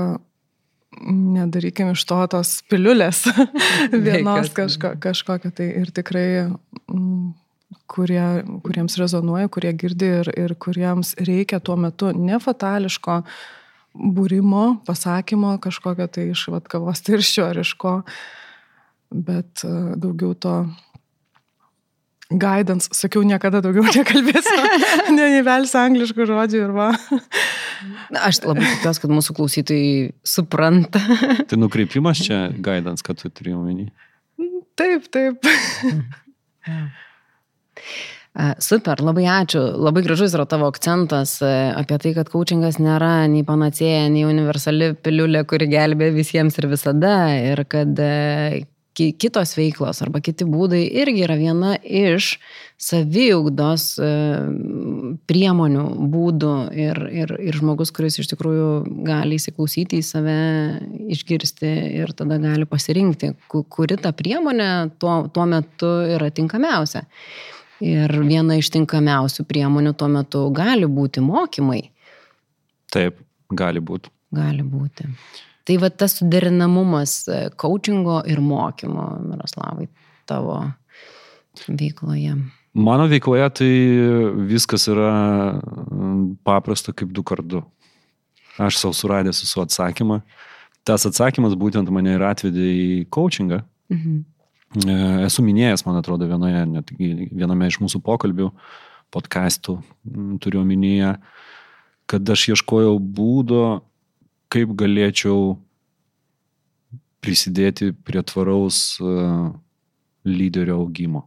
nedarykim 1.05 1.93
iš 1.93 2.05
to 2.09 2.21
tos 2.33 2.53
piliulės 2.71 3.25
vienos 4.07 4.53
kažko, 4.57 4.95
kažkokio. 5.03 5.53
Tai 5.57 5.67
ir 5.83 5.93
tikrai, 5.95 6.29
mm, 6.93 7.29
kurie, 7.91 8.25
kuriems 8.65 8.99
rezonuoja, 9.01 9.51
kurie 9.53 9.75
girdi 9.79 10.11
ir, 10.23 10.33
ir 10.39 10.57
kuriems 10.63 11.15
reikia 11.21 11.61
tuo 11.61 11.77
metu 11.81 12.13
nefatališko 12.15 13.21
būrimo, 13.97 14.65
pasakymo 14.87 15.57
kažkokio 15.63 16.09
tai 16.13 16.31
iš 16.35 16.49
atkavos 16.57 17.01
tirščio 17.07 17.47
ar 17.49 17.63
iš 17.63 17.73
ko, 17.81 18.01
bet 19.11 19.65
e, 19.65 19.73
daugiau 19.97 20.35
to 20.37 20.57
guidance, 22.31 22.91
sakiau, 22.93 23.23
niekada 23.27 23.63
daugiau 23.65 23.87
nekalbėsiu, 23.97 24.67
neįvelsiu 25.17 25.81
angliškų 25.83 26.29
žodžių 26.33 26.63
ir 26.65 26.75
va. 26.77 26.91
Aš 28.23 28.43
labai 28.45 28.67
tikiuosi, 28.67 29.03
kad 29.03 29.13
mūsų 29.13 29.37
klausytojai 29.37 29.95
supranta. 30.27 31.03
tai 31.49 31.59
nukreipimas 31.61 32.23
čia 32.27 32.47
guidance, 32.53 33.05
kad 33.07 33.21
tu 33.21 33.31
turi 33.33 33.57
omeny. 33.57 33.91
Taip, 34.77 35.09
taip. 35.13 35.47
Super, 38.61 39.01
labai 39.01 39.25
ačiū. 39.33 39.63
Labai 39.81 40.03
gražus 40.05 40.35
yra 40.37 40.45
tavo 40.49 40.69
akcentas 40.69 41.39
e, 41.41 41.53
apie 41.73 41.97
tai, 42.03 42.13
kad 42.19 42.29
coachingas 42.29 42.77
nėra 42.77 43.25
nei 43.33 43.47
panacėja, 43.49 44.11
nei 44.13 44.27
universali 44.29 44.91
piliulė, 45.01 45.47
kuri 45.49 45.71
gelbė 45.73 46.11
visiems 46.13 46.61
ir 46.61 46.69
visada. 46.69 47.15
Ir 47.41 47.65
kad 47.73 47.97
e, 47.97 48.67
kitos 48.97 49.53
veiklos 49.57 50.01
arba 50.05 50.23
kiti 50.25 50.47
būdai 50.49 50.83
irgi 51.03 51.25
yra 51.27 51.37
viena 51.39 51.75
iš 51.85 52.37
saviugdos 52.81 53.85
e, 54.01 54.11
priemonių, 55.29 55.85
būdų 56.13 56.53
ir, 56.77 57.01
ir, 57.23 57.35
ir 57.49 57.59
žmogus, 57.59 57.93
kuris 57.97 58.19
iš 58.21 58.31
tikrųjų 58.33 58.71
gali 59.07 59.39
įsiklausyti 59.41 60.01
į 60.01 60.07
save, 60.07 60.39
išgirsti 61.17 61.73
ir 62.03 62.13
tada 62.17 62.41
gali 62.43 62.69
pasirinkti, 62.69 63.35
kuri 63.49 64.01
ta 64.01 64.15
priemonė 64.17 64.71
tuo, 65.01 65.19
tuo 65.33 65.47
metu 65.51 65.93
yra 66.17 66.31
tinkamiausia. 66.35 67.07
Ir 67.85 68.13
viena 68.25 68.57
iš 68.57 68.71
tinkamiausių 68.73 69.45
priemonių 69.49 69.93
tuo 70.01 70.09
metu 70.09 70.47
gali 70.57 70.89
būti 70.89 71.21
mokymai. 71.25 71.83
Taip, 72.93 73.21
gali 73.53 73.83
būti. 73.85 74.13
Gali 74.37 74.65
būti. 74.65 75.11
Tai 75.67 75.77
va 75.83 75.91
tas 75.91 76.15
suderinamumas 76.21 77.25
e, 77.27 77.39
coachingo 77.59 78.21
ir 78.31 78.39
mokymo, 78.43 79.07
Miroslavai, 79.27 79.89
tavo 80.29 80.61
veikloje. 81.67 82.37
Mano 82.77 83.07
veikloje 83.11 83.49
tai 83.57 83.71
viskas 84.47 84.87
yra 84.93 85.11
paprasta 86.45 86.93
kaip 86.95 87.11
du 87.17 87.25
kartu. 87.27 87.65
Aš 88.63 88.79
savo 88.83 88.95
suradęs 88.97 89.43
su 89.49 89.63
atsakymą. 89.63 90.21
Tas 90.87 91.07
atsakymas 91.09 91.57
būtent 91.59 91.91
mane 91.91 92.15
ir 92.15 92.25
atvedė 92.25 92.67
į 92.71 92.89
coachingą. 93.11 93.63
Mhm. 93.91 94.23
E, 94.87 94.95
esu 95.27 95.43
minėjęs, 95.47 95.87
man 95.87 95.99
atrodo, 95.99 96.29
vienoje, 96.29 96.63
net 96.69 96.93
viename 96.99 97.71
iš 97.71 97.81
mūsų 97.83 98.03
pokalbių, 98.07 98.51
podcastų, 99.15 99.79
turiu 100.43 100.61
omenyje, 100.63 101.15
kad 102.11 102.35
aš 102.35 102.49
ieškojau 102.53 102.97
būdo, 103.01 103.63
kaip 104.53 104.75
galėčiau 104.79 105.57
prisidėti 107.27 107.93
prie 108.07 108.23
tvaraus 108.27 108.99
e, 109.01 109.15
lyderio 110.27 110.81
augimo. 110.83 111.27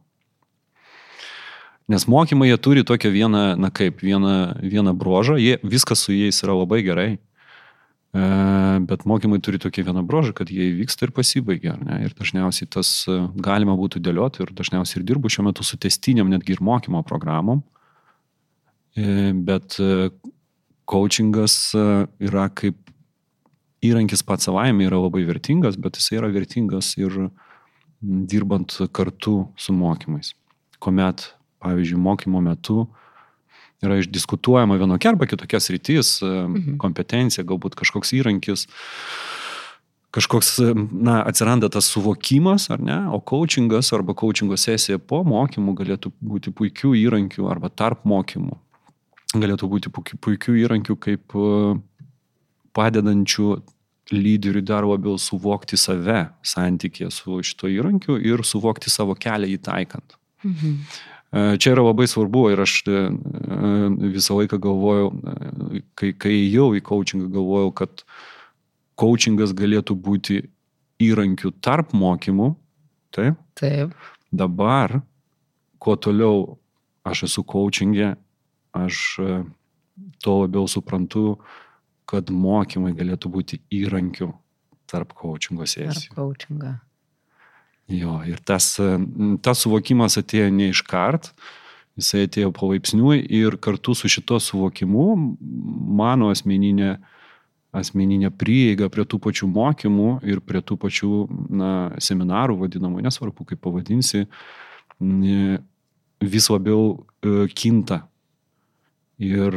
Nes 1.89 2.05
mokymai 2.05 2.51
jie 2.51 2.59
turi 2.61 2.83
tokią 2.85 3.09
vieną, 3.11 3.41
na 3.57 3.71
kaip, 3.73 4.03
vieną, 4.05 4.61
vieną 4.61 4.93
brožą, 4.97 5.39
jie, 5.41 5.57
viskas 5.65 6.05
su 6.05 6.13
jais 6.13 6.43
yra 6.45 6.53
labai 6.53 6.83
gerai, 6.85 7.09
e, 7.17 8.27
bet 8.89 9.07
mokymai 9.09 9.41
turi 9.43 9.59
tokį 9.61 9.87
vieną 9.89 10.05
brožą, 10.07 10.35
kad 10.37 10.53
jie 10.53 10.69
įvyksta 10.69 11.07
ir 11.07 11.15
pasibaigia. 11.17 11.75
Ne? 11.81 12.03
Ir 12.05 12.13
dažniausiai 12.17 12.69
tas 12.77 12.93
e, 13.09 13.17
galima 13.41 13.75
būtų 13.79 14.03
dėlioti 14.05 14.45
ir 14.45 14.53
dažniausiai 14.55 15.01
ir 15.01 15.09
dirbu 15.09 15.33
šiuo 15.33 15.49
metu 15.49 15.65
su 15.65 15.81
testiniam 15.81 16.29
netgi 16.31 16.55
ir 16.55 16.63
mokymo 16.63 17.03
programom. 17.07 17.65
Bet 18.99 19.77
coachingas 20.89 21.53
yra 21.77 22.47
kaip 22.51 22.89
įrankis 23.85 24.23
pats 24.27 24.49
savaime 24.49 24.85
yra 24.87 24.99
labai 24.99 25.23
vertingas, 25.27 25.77
bet 25.79 25.99
jis 25.99 26.13
yra 26.17 26.29
vertingas 26.33 26.95
ir 26.99 27.29
dirbant 28.01 28.75
kartu 28.95 29.49
su 29.59 29.75
mokymais. 29.75 30.33
Komet, 30.79 31.33
pavyzdžiui, 31.63 31.99
mokymo 31.99 32.41
metu 32.43 32.85
yra 33.83 33.99
išdiskutuojama 33.99 34.77
vienokia 34.79 35.13
arba 35.13 35.27
kitokia 35.29 35.59
sritis, 35.63 36.19
mhm. 36.23 36.77
kompetencija, 36.81 37.45
galbūt 37.47 37.77
kažkoks 37.79 38.13
įrankis, 38.17 38.65
kažkoks, 40.15 40.55
na, 40.91 41.19
atsiranda 41.27 41.69
tas 41.71 41.87
suvokimas, 41.93 42.69
ar 42.73 42.81
ne, 42.83 42.97
o 43.13 43.21
coachingas 43.21 43.93
arba 43.95 44.15
coachingo 44.17 44.57
sesija 44.59 44.99
po 44.99 45.21
mokymų 45.27 45.75
galėtų 45.79 46.11
būti 46.19 46.55
puikių 46.55 46.95
įrankių 47.05 47.47
arba 47.51 47.69
tarp 47.69 48.07
mokymų. 48.09 48.57
Galėtų 49.37 49.67
būti 49.69 49.91
puikių 49.93 50.55
įrankių, 50.63 50.95
kaip 50.97 51.35
padedančių 52.79 53.51
lyderiui 54.15 54.63
dar 54.65 54.87
labiau 54.87 55.19
suvokti 55.21 55.77
save 55.77 56.29
santykė 56.45 57.11
su 57.13 57.41
šito 57.45 57.69
įrankiu 57.69 58.17
ir 58.17 58.41
suvokti 58.47 58.89
savo 58.89 59.15
kelią 59.19 59.51
įtaikant. 59.59 60.17
Mhm. 60.47 60.75
E, 61.29 61.57
čia 61.61 61.75
yra 61.75 61.83
labai 61.85 62.07
svarbu 62.09 62.47
ir 62.53 62.63
aš 62.63 62.79
e, 62.89 63.01
visą 64.15 64.39
laiką 64.39 64.57
galvojau, 64.61 65.11
e, 65.13 65.81
kai, 65.99 66.13
kai 66.17 66.37
jau 66.49 66.71
į 66.73 66.81
coachingą 66.85 67.29
galvojau, 67.35 67.73
kad 67.83 68.03
coachingas 68.99 69.53
galėtų 69.53 69.97
būti 70.07 70.41
įrankių 71.05 71.53
tarp 71.61 71.93
mokymų. 71.93 72.55
Taip. 73.13 73.37
Taip. 73.59 73.93
Dabar, 74.33 74.99
kuo 75.81 75.95
toliau 76.01 76.57
aš 77.05 77.27
esu 77.29 77.45
coachingė, 77.45 78.15
aš 78.77 78.97
tuo 80.21 80.35
labiau 80.43 80.67
suprantu, 80.69 81.39
kad 82.09 82.31
mokymai 82.33 82.95
galėtų 82.97 83.31
būti 83.33 83.59
įrankiu 83.73 84.31
tarp 84.89 85.13
coachingo 85.17 85.67
sesijų. 85.69 86.09
Tarp 86.09 86.17
coachingo. 86.17 86.73
Jo, 87.89 88.19
ir 88.29 88.41
tas, 88.45 88.75
tas 89.45 89.63
suvokimas 89.63 90.19
atėjo 90.21 90.49
ne 90.53 90.69
iš 90.73 90.83
kart, 90.85 91.31
jisai 91.97 92.27
atėjo 92.27 92.51
palaipsniui 92.55 93.23
ir 93.39 93.57
kartu 93.61 93.95
su 93.97 94.09
šito 94.11 94.37
suvokimu 94.41 95.07
mano 95.99 96.29
asmeninė 96.33 96.97
asmeninę 97.75 98.31
prieigą 98.33 98.87
prie 98.89 99.05
tų 99.05 99.19
pačių 99.21 99.49
mokymų 99.53 100.09
ir 100.25 100.41
prie 100.41 100.61
tų 100.65 100.77
pačių 100.81 101.11
na, 101.53 101.73
seminarų 102.01 102.57
vadinamų, 102.63 103.03
nesvarbu 103.05 103.45
kaip 103.51 103.61
pavadinsi, 103.61 104.23
vis 104.99 106.49
labiau 106.49 106.81
e, 107.21 107.45
kinta. 107.53 108.03
Ir 109.19 109.53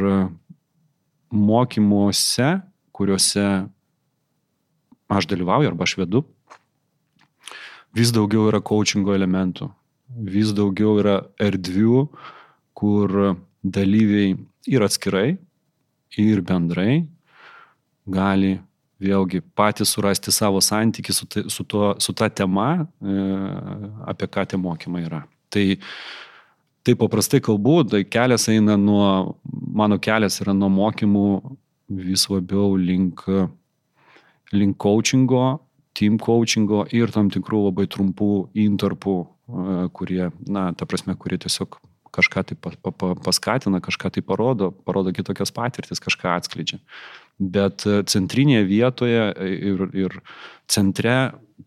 mokymuose, 1.33 2.61
kuriuose 2.93 3.45
aš 5.09 5.27
dalyvauju 5.29 5.71
arba 5.71 5.87
aš 5.87 5.97
vedu, 5.97 6.23
vis 7.93 8.13
daugiau 8.13 8.47
yra 8.49 8.61
coachingo 8.61 9.15
elementų, 9.17 9.69
vis 10.29 10.53
daugiau 10.55 10.97
yra 11.01 11.19
erdvių, 11.41 12.05
kur 12.77 13.17
dalyviai 13.63 14.35
ir 14.69 14.85
atskirai, 14.85 15.37
ir 16.19 16.41
bendrai 16.45 17.03
gali 18.05 18.57
vėlgi 19.03 19.41
patys 19.57 19.93
surasti 19.95 20.31
savo 20.31 20.61
santyki 20.63 21.13
su, 21.15 21.27
su, 21.27 21.65
tuo, 21.67 21.93
su 21.99 22.13
ta 22.15 22.29
tema, 22.29 22.85
e, 23.01 23.15
apie 24.07 24.29
ką 24.31 24.45
tie 24.47 24.59
mokymai 24.59 25.03
yra. 25.07 25.23
Tai, 25.51 25.65
tai 26.83 26.95
paprastai 26.99 27.39
kalbu, 27.43 27.83
tai 27.87 28.03
kelias 28.03 28.47
eina 28.51 28.75
nuo, 28.77 29.37
mano 29.73 29.99
kelias 29.99 30.41
yra 30.43 30.55
nuo 30.55 30.69
mokymų 30.71 31.27
vis 32.03 32.27
labiau 32.31 32.75
link, 32.79 33.23
link 34.51 34.77
coachingo, 34.81 35.61
team 35.93 36.17
coachingo 36.19 36.83
ir 36.91 37.13
tam 37.13 37.29
tikrų 37.31 37.67
labai 37.69 37.87
trumpų 37.91 38.31
interpų, 38.65 39.15
e, 39.23 39.79
kurie, 39.95 40.27
na, 40.47 40.71
ta 40.75 40.87
prasme, 40.89 41.15
kurie 41.19 41.39
tiesiog 41.41 41.79
kažką 42.13 42.43
tai 42.49 42.57
pa, 42.59 42.73
pa, 42.91 43.13
paskatina, 43.25 43.81
kažką 43.81 44.11
tai 44.13 44.21
parodo, 44.25 44.69
parodo 44.85 45.13
kitokias 45.15 45.53
patirtis, 45.53 46.01
kažką 46.03 46.35
atskleidžia. 46.35 46.81
Bet 47.39 47.87
e, 47.89 48.01
centrinėje 48.09 48.67
vietoje 48.69 49.23
ir, 49.71 49.87
ir 49.97 50.19
centre 50.69 51.17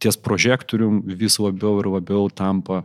ties 0.02 0.18
prožektorium 0.20 1.00
vis 1.06 1.38
labiau 1.42 1.80
ir 1.80 1.90
labiau 1.90 2.28
tampa 2.30 2.85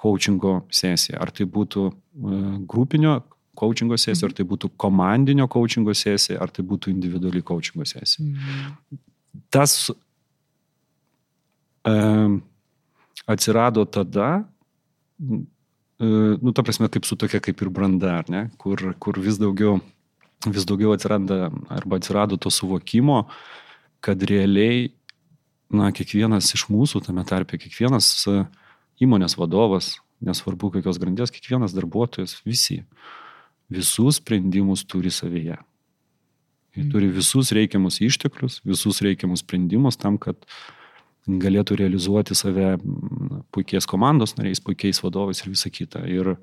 coachingo 0.00 0.60
sesija. 0.72 1.20
Ar 1.20 1.32
tai 1.34 1.46
būtų 1.50 1.86
e, 1.90 2.40
grupinio 2.70 3.20
coachingo 3.60 3.98
sesija, 4.00 4.30
ar 4.30 4.36
tai 4.36 4.46
būtų 4.48 4.72
komandinio 4.80 5.46
coachingo 5.52 5.94
sesija, 5.96 6.38
ar 6.40 6.52
tai 6.54 6.64
būtų 6.66 6.92
individuali 6.94 7.42
coachingo 7.44 7.84
sesija. 7.88 8.24
Mhm. 8.24 9.00
Tas 9.52 9.90
um, 11.86 12.40
atsirado 13.30 13.84
tada, 13.84 14.44
nu, 16.00 16.52
ta 16.52 16.62
prasme, 16.62 16.88
kaip 16.88 17.06
su 17.06 17.16
tokia 17.16 17.40
kaip 17.44 17.60
ir 17.62 17.70
branda, 17.70 18.20
ne, 18.32 18.46
kur, 18.58 18.80
kur 18.98 19.20
vis 19.20 19.38
daugiau, 19.40 19.78
vis 20.48 20.66
daugiau 20.66 20.94
atsiranda 20.96 21.50
arba 21.68 22.00
atsirado 22.00 22.38
to 22.40 22.50
suvokimo, 22.50 23.26
kad 24.00 24.22
realiai, 24.22 24.88
na, 25.70 25.92
kiekvienas 25.94 26.50
iš 26.56 26.66
mūsų, 26.72 27.04
tame 27.06 27.24
tarpe, 27.28 27.60
kiekvienas 27.60 28.08
įmonės 29.00 29.36
vadovas, 29.40 29.94
nesvarbu 30.24 30.74
kokios 30.76 31.00
grandies, 31.00 31.32
kiekvienas 31.32 31.74
darbuotojas, 31.76 32.36
visi, 32.44 32.82
visus 33.72 34.20
sprendimus 34.20 34.84
turi 34.88 35.12
savyje. 35.14 35.56
Jie 36.76 36.84
turi 36.92 37.08
visus 37.10 37.50
reikiamus 37.56 37.98
išteklius, 38.04 38.60
visus 38.66 39.00
reikiamus 39.02 39.42
sprendimus 39.42 39.98
tam, 39.98 40.20
kad 40.22 40.38
galėtų 41.26 41.76
realizuoti 41.80 42.36
save 42.38 42.76
puikiais 43.54 43.88
komandos 43.90 44.36
nariais, 44.38 44.62
puikiais 44.62 45.02
vadovais 45.02 45.42
ir 45.42 45.50
visa 45.50 45.70
kita. 45.72 46.04
Ir, 46.08 46.36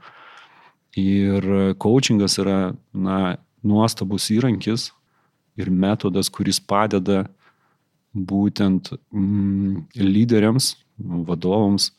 ir 1.00 1.48
coachingas 1.80 2.38
yra 2.44 2.76
na, 2.94 3.38
nuostabus 3.64 4.30
įrankis 4.36 4.92
ir 5.58 5.72
metodas, 5.72 6.30
kuris 6.30 6.60
padeda 6.60 7.26
būtent 8.14 8.92
mm, 9.14 9.88
lyderiams, 9.96 10.76
vadovams 10.98 11.92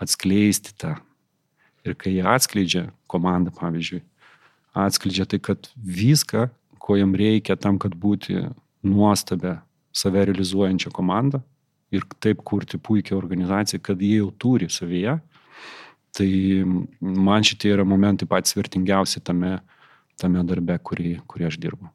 atskleisti 0.00 0.74
tą. 0.78 0.96
Ir 1.86 1.94
kai 1.98 2.16
jie 2.16 2.24
atskleidžia 2.26 2.88
komandą, 3.10 3.52
pavyzdžiui, 3.54 4.02
atskleidžia 4.76 5.28
tai, 5.30 5.38
kad 5.42 5.70
viską, 5.76 6.48
ko 6.82 6.96
jam 6.98 7.14
reikia 7.16 7.56
tam, 7.56 7.78
kad 7.80 7.94
būti 7.96 8.48
nuostabę 8.86 9.58
save 9.94 10.26
realizuojančią 10.28 10.92
komandą, 10.94 11.40
ir 11.94 12.04
taip 12.20 12.42
kurti 12.44 12.78
puikią 12.78 13.16
organizaciją, 13.16 13.80
kad 13.82 14.02
jie 14.02 14.18
jau 14.20 14.30
turi 14.30 14.68
savyje. 14.70 15.18
Tai 16.18 16.30
man 17.00 17.44
šitie 17.46 17.72
yra 17.74 17.84
momentai 17.86 18.28
patys 18.28 18.56
vertingiausi 18.56 19.22
tame, 19.24 19.58
tame 20.20 20.42
darbe, 20.48 20.78
kurį, 20.82 21.18
kurį 21.28 21.48
aš 21.48 21.58
dirbu. 21.62 21.90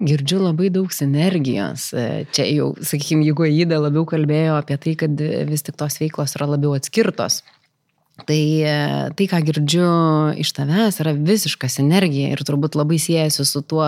Girdžiu 0.00 0.40
labai 0.42 0.70
daug 0.72 0.92
sinergijos. 0.94 1.90
Čia 2.34 2.48
jau, 2.48 2.72
sakykime, 2.80 3.26
jeigu 3.28 3.48
Įda 3.50 3.80
labiau 3.82 4.06
kalbėjo 4.08 4.58
apie 4.60 4.78
tai, 4.80 4.96
kad 5.04 5.24
vis 5.50 5.66
tik 5.66 5.76
tos 5.80 6.00
veiklos 6.00 6.36
yra 6.38 6.48
labiau 6.54 6.76
atskirtos 6.78 7.42
Tai, 8.28 8.42
tai, 9.16 9.26
ką 9.30 9.40
girdžiu 9.46 9.88
iš 10.40 10.52
tavęs, 10.56 11.00
yra 11.02 11.14
visiška 11.16 11.68
sinergija 11.72 12.34
ir 12.34 12.42
turbūt 12.46 12.76
labai 12.78 12.98
siejasi 13.00 13.46
su 13.48 13.62
tuo, 13.66 13.86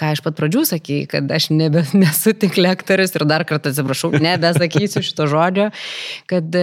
ką 0.00 0.10
iš 0.16 0.22
pat 0.24 0.36
pradžių 0.38 0.64
sakėjai, 0.72 1.08
kad 1.10 1.32
aš 1.36 1.50
nebe, 1.54 1.84
nesu 2.02 2.34
tik 2.36 2.58
lektorius 2.60 3.14
ir 3.16 3.26
dar 3.30 3.46
kartą 3.48 3.72
atsiprašau, 3.72 4.12
nebesakysiu 4.20 5.04
šito 5.06 5.28
žodžio, 5.30 5.70
kad, 6.30 6.60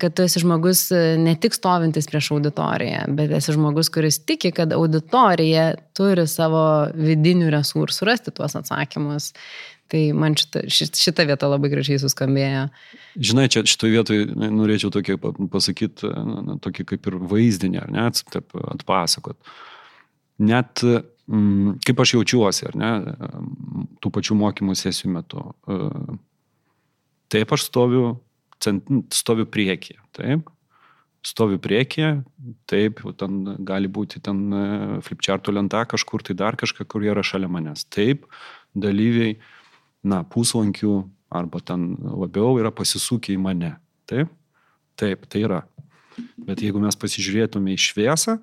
kad 0.00 0.16
tu 0.16 0.26
esi 0.26 0.44
žmogus 0.44 0.86
ne 1.20 1.36
tik 1.40 1.56
stovintis 1.56 2.08
prieš 2.10 2.32
auditoriją, 2.36 3.04
bet 3.18 3.34
esi 3.40 3.56
žmogus, 3.56 3.92
kuris 3.94 4.20
tiki, 4.24 4.54
kad 4.54 4.72
auditorija 4.74 5.74
turi 5.96 6.26
savo 6.30 6.64
vidinių 6.94 7.52
resursų 7.54 8.10
rasti 8.10 8.34
tuos 8.34 8.56
atsakymus. 8.58 9.32
Tai 9.92 10.00
man 10.16 10.32
šita, 10.38 10.64
šita 10.70 11.26
vieta 11.28 11.48
labai 11.50 11.68
gražiai 11.72 12.00
suskambėjo. 12.00 12.64
Žinai, 13.20 13.48
čia 13.52 13.62
šitoje 13.68 13.92
vietoje 13.92 14.28
norėčiau 14.32 14.90
tokį 14.94 15.18
pasakyti, 15.52 16.08
tokį 16.64 16.86
kaip 16.88 17.08
ir 17.10 17.18
vaizdinį, 17.32 17.80
ar 17.82 17.92
ne, 17.92 18.06
taip 18.32 18.56
atpasakot. 18.72 19.36
Net 20.42 20.80
mm, 20.84 21.76
kaip 21.84 22.00
aš 22.00 22.14
jaučiuosi, 22.16 22.64
ar 22.70 22.78
ne, 22.80 22.92
tų 24.00 24.12
pačių 24.16 24.38
mokymų 24.40 24.76
sesijų 24.78 25.12
metu. 25.18 25.44
E, 25.68 25.78
taip 27.34 27.52
aš 27.54 27.68
stoviu, 27.68 28.16
stoviu 29.14 29.46
priekyje, 29.46 30.00
taip. 30.16 30.48
Stoviu 31.24 31.56
priekyje, 31.60 32.18
taip, 32.68 32.98
ten 33.20 33.44
gali 33.64 33.88
būti 33.88 34.20
ten 34.24 34.40
e, 34.48 34.64
flipchartų 35.04 35.54
lenta 35.56 35.84
kažkur, 35.88 36.24
tai 36.24 36.36
dar 36.40 36.56
kažką, 36.60 36.88
kur 36.88 37.04
yra 37.04 37.24
šalia 37.24 37.48
manęs. 37.52 37.86
Taip, 37.92 38.26
dalyviai 38.76 39.38
na, 40.04 40.22
puslankių 40.28 41.02
arba 41.34 41.60
ten 41.64 41.94
labiau 42.04 42.58
yra 42.60 42.70
pasisukę 42.74 43.34
į 43.34 43.40
mane. 43.42 43.74
Taip? 44.10 44.30
Taip, 45.00 45.24
tai 45.30 45.44
yra. 45.48 45.62
Bet 46.38 46.62
jeigu 46.62 46.82
mes 46.82 46.94
pasižiūrėtume 46.98 47.74
į 47.74 47.80
šviesą, 47.88 48.36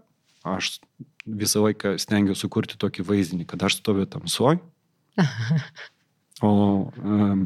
aš 0.43 0.79
visą 1.23 1.61
laiką 1.63 1.95
stengiuosi 2.01 2.43
sukurti 2.43 2.79
tokį 2.81 3.05
vaizdinį, 3.07 3.45
kad 3.47 3.63
aš 3.63 3.77
stoviu 3.79 4.07
tamsoj, 4.09 4.59
o 6.47 6.51
um, 6.97 7.45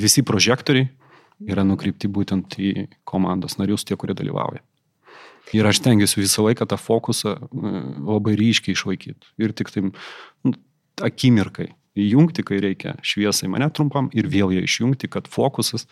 visi 0.00 0.24
prožektoriai 0.26 0.88
yra 1.42 1.64
nukreipti 1.66 2.10
būtent 2.10 2.56
į 2.58 2.88
komandos 3.08 3.58
narius, 3.60 3.84
tie, 3.86 3.98
kurie 3.98 4.16
dalyvauja. 4.18 4.62
Ir 5.52 5.66
aš 5.68 5.82
tengiuosi 5.84 6.22
visą 6.22 6.46
laiką 6.46 6.66
tą 6.70 6.78
fokusą 6.80 7.34
labai 7.52 8.34
ryškiai 8.38 8.76
išlaikyti. 8.76 9.34
Ir 9.42 9.52
tik 9.58 9.72
tai 9.74 9.84
nu, 9.84 10.54
akimirkai 11.02 11.72
įjungti, 11.98 12.44
kai 12.46 12.60
reikia 12.62 12.96
šviesai 13.04 13.50
mane 13.52 13.68
trumpam 13.74 14.08
ir 14.16 14.28
vėl 14.32 14.54
ją 14.54 14.62
išjungti, 14.64 15.10
kad 15.12 15.28
fokusas 15.30 15.86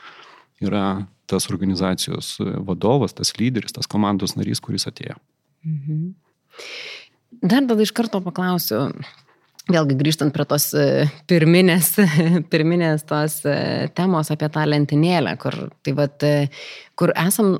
yra 0.61 1.07
tas 1.31 1.47
organizacijos 1.53 2.35
vadovas, 2.67 3.15
tas 3.17 3.33
lyderis, 3.39 3.75
tas 3.77 3.89
komandos 3.91 4.37
narys, 4.37 4.61
kuris 4.65 4.89
atėjo. 4.91 5.17
Mhm. 5.65 6.13
Dar 7.41 7.65
tada 7.65 7.85
iš 7.85 7.93
karto 7.95 8.21
paklausiu, 8.25 8.89
vėlgi 9.71 9.97
grįžtant 10.01 10.35
prie 10.35 10.47
tos 10.51 10.71
e, 10.75 11.07
pirminės, 11.31 11.93
pirminės 12.53 13.07
tos 13.09 13.41
e, 13.49 13.89
temos 13.97 14.33
apie 14.35 14.51
tą 14.53 14.67
lentynėlę, 14.69 15.37
kur, 15.41 15.57
tai 15.85 15.95
vat, 15.97 16.27
e, 16.27 16.49
kur 16.99 17.15
esam 17.15 17.59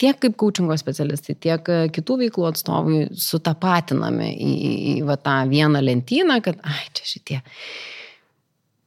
tiek 0.00 0.18
kaip 0.22 0.36
coachingo 0.40 0.76
specialistai, 0.80 1.36
tiek 1.44 1.70
e, 1.70 1.78
kitų 1.94 2.18
veiklų 2.24 2.48
atstovai 2.50 3.00
sutapatinami 3.20 4.30
į, 4.32 4.50
į, 4.50 4.74
į 4.94 4.94
va, 5.08 5.16
tą 5.20 5.36
vieną 5.50 5.82
lentyną, 5.84 6.40
kad, 6.44 6.60
ai, 6.64 6.86
čia 6.96 7.08
šitie. 7.14 7.40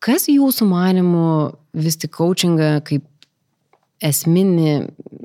Kas 0.04 0.28
jūsų 0.28 0.68
manimų 0.68 1.28
vis 1.86 2.00
tik 2.02 2.16
coachingą 2.18 2.76
kaip 2.88 3.06
esminį, 4.04 4.74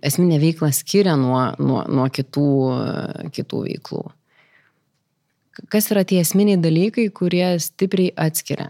esminę 0.07 0.39
veiklą 0.43 0.71
skiria 0.77 1.17
nuo, 1.19 1.41
nuo, 1.59 1.83
nuo 1.91 2.07
kitų, 2.15 2.51
kitų 3.35 3.65
veiklų? 3.67 4.05
Kas 5.73 5.91
yra 5.91 6.05
tie 6.07 6.21
esminiai 6.23 6.61
dalykai, 6.63 7.09
kurie 7.11 7.57
stipriai 7.59 8.13
atskiria? 8.29 8.69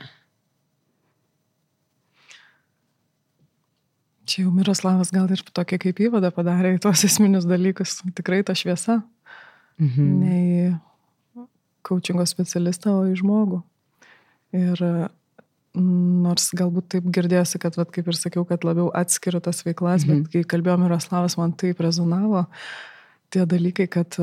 Čia 4.29 4.45
jau 4.45 4.53
Miroslavas 4.53 5.13
gal 5.15 5.31
ir 5.33 5.41
tokia 5.57 5.79
kaip 5.81 6.01
įvada 6.05 6.31
padarė 6.35 6.75
į 6.77 6.83
tuos 6.85 7.05
esminius 7.09 7.47
dalykus. 7.49 7.99
Tikrai 8.19 8.43
ta 8.45 8.57
šviesa. 8.59 9.01
Mhm. 9.81 10.11
Ne 10.21 10.39
į 10.39 11.47
coachingo 11.89 12.27
specialistą, 12.29 12.93
o 12.99 13.07
į 13.09 13.17
žmogų. 13.23 13.63
Ir 14.59 14.83
nors 15.79 16.49
galbūt 16.57 16.89
taip 16.95 17.09
girdėjosi, 17.15 17.61
kad, 17.63 17.77
vat, 17.79 17.91
kaip 17.95 18.09
ir 18.11 18.19
sakiau, 18.19 18.45
kad 18.49 18.65
labiau 18.67 18.89
atskiriu 18.97 19.41
tas 19.45 19.63
veiklas, 19.67 20.05
mhm. 20.05 20.25
bet 20.25 20.33
kai 20.33 20.45
kalbėjom 20.57 20.87
Miroslavas, 20.87 21.39
man 21.41 21.55
taip 21.57 21.81
rezonavo 21.85 22.47
tie 23.33 23.45
dalykai, 23.49 23.89
kad 23.93 24.17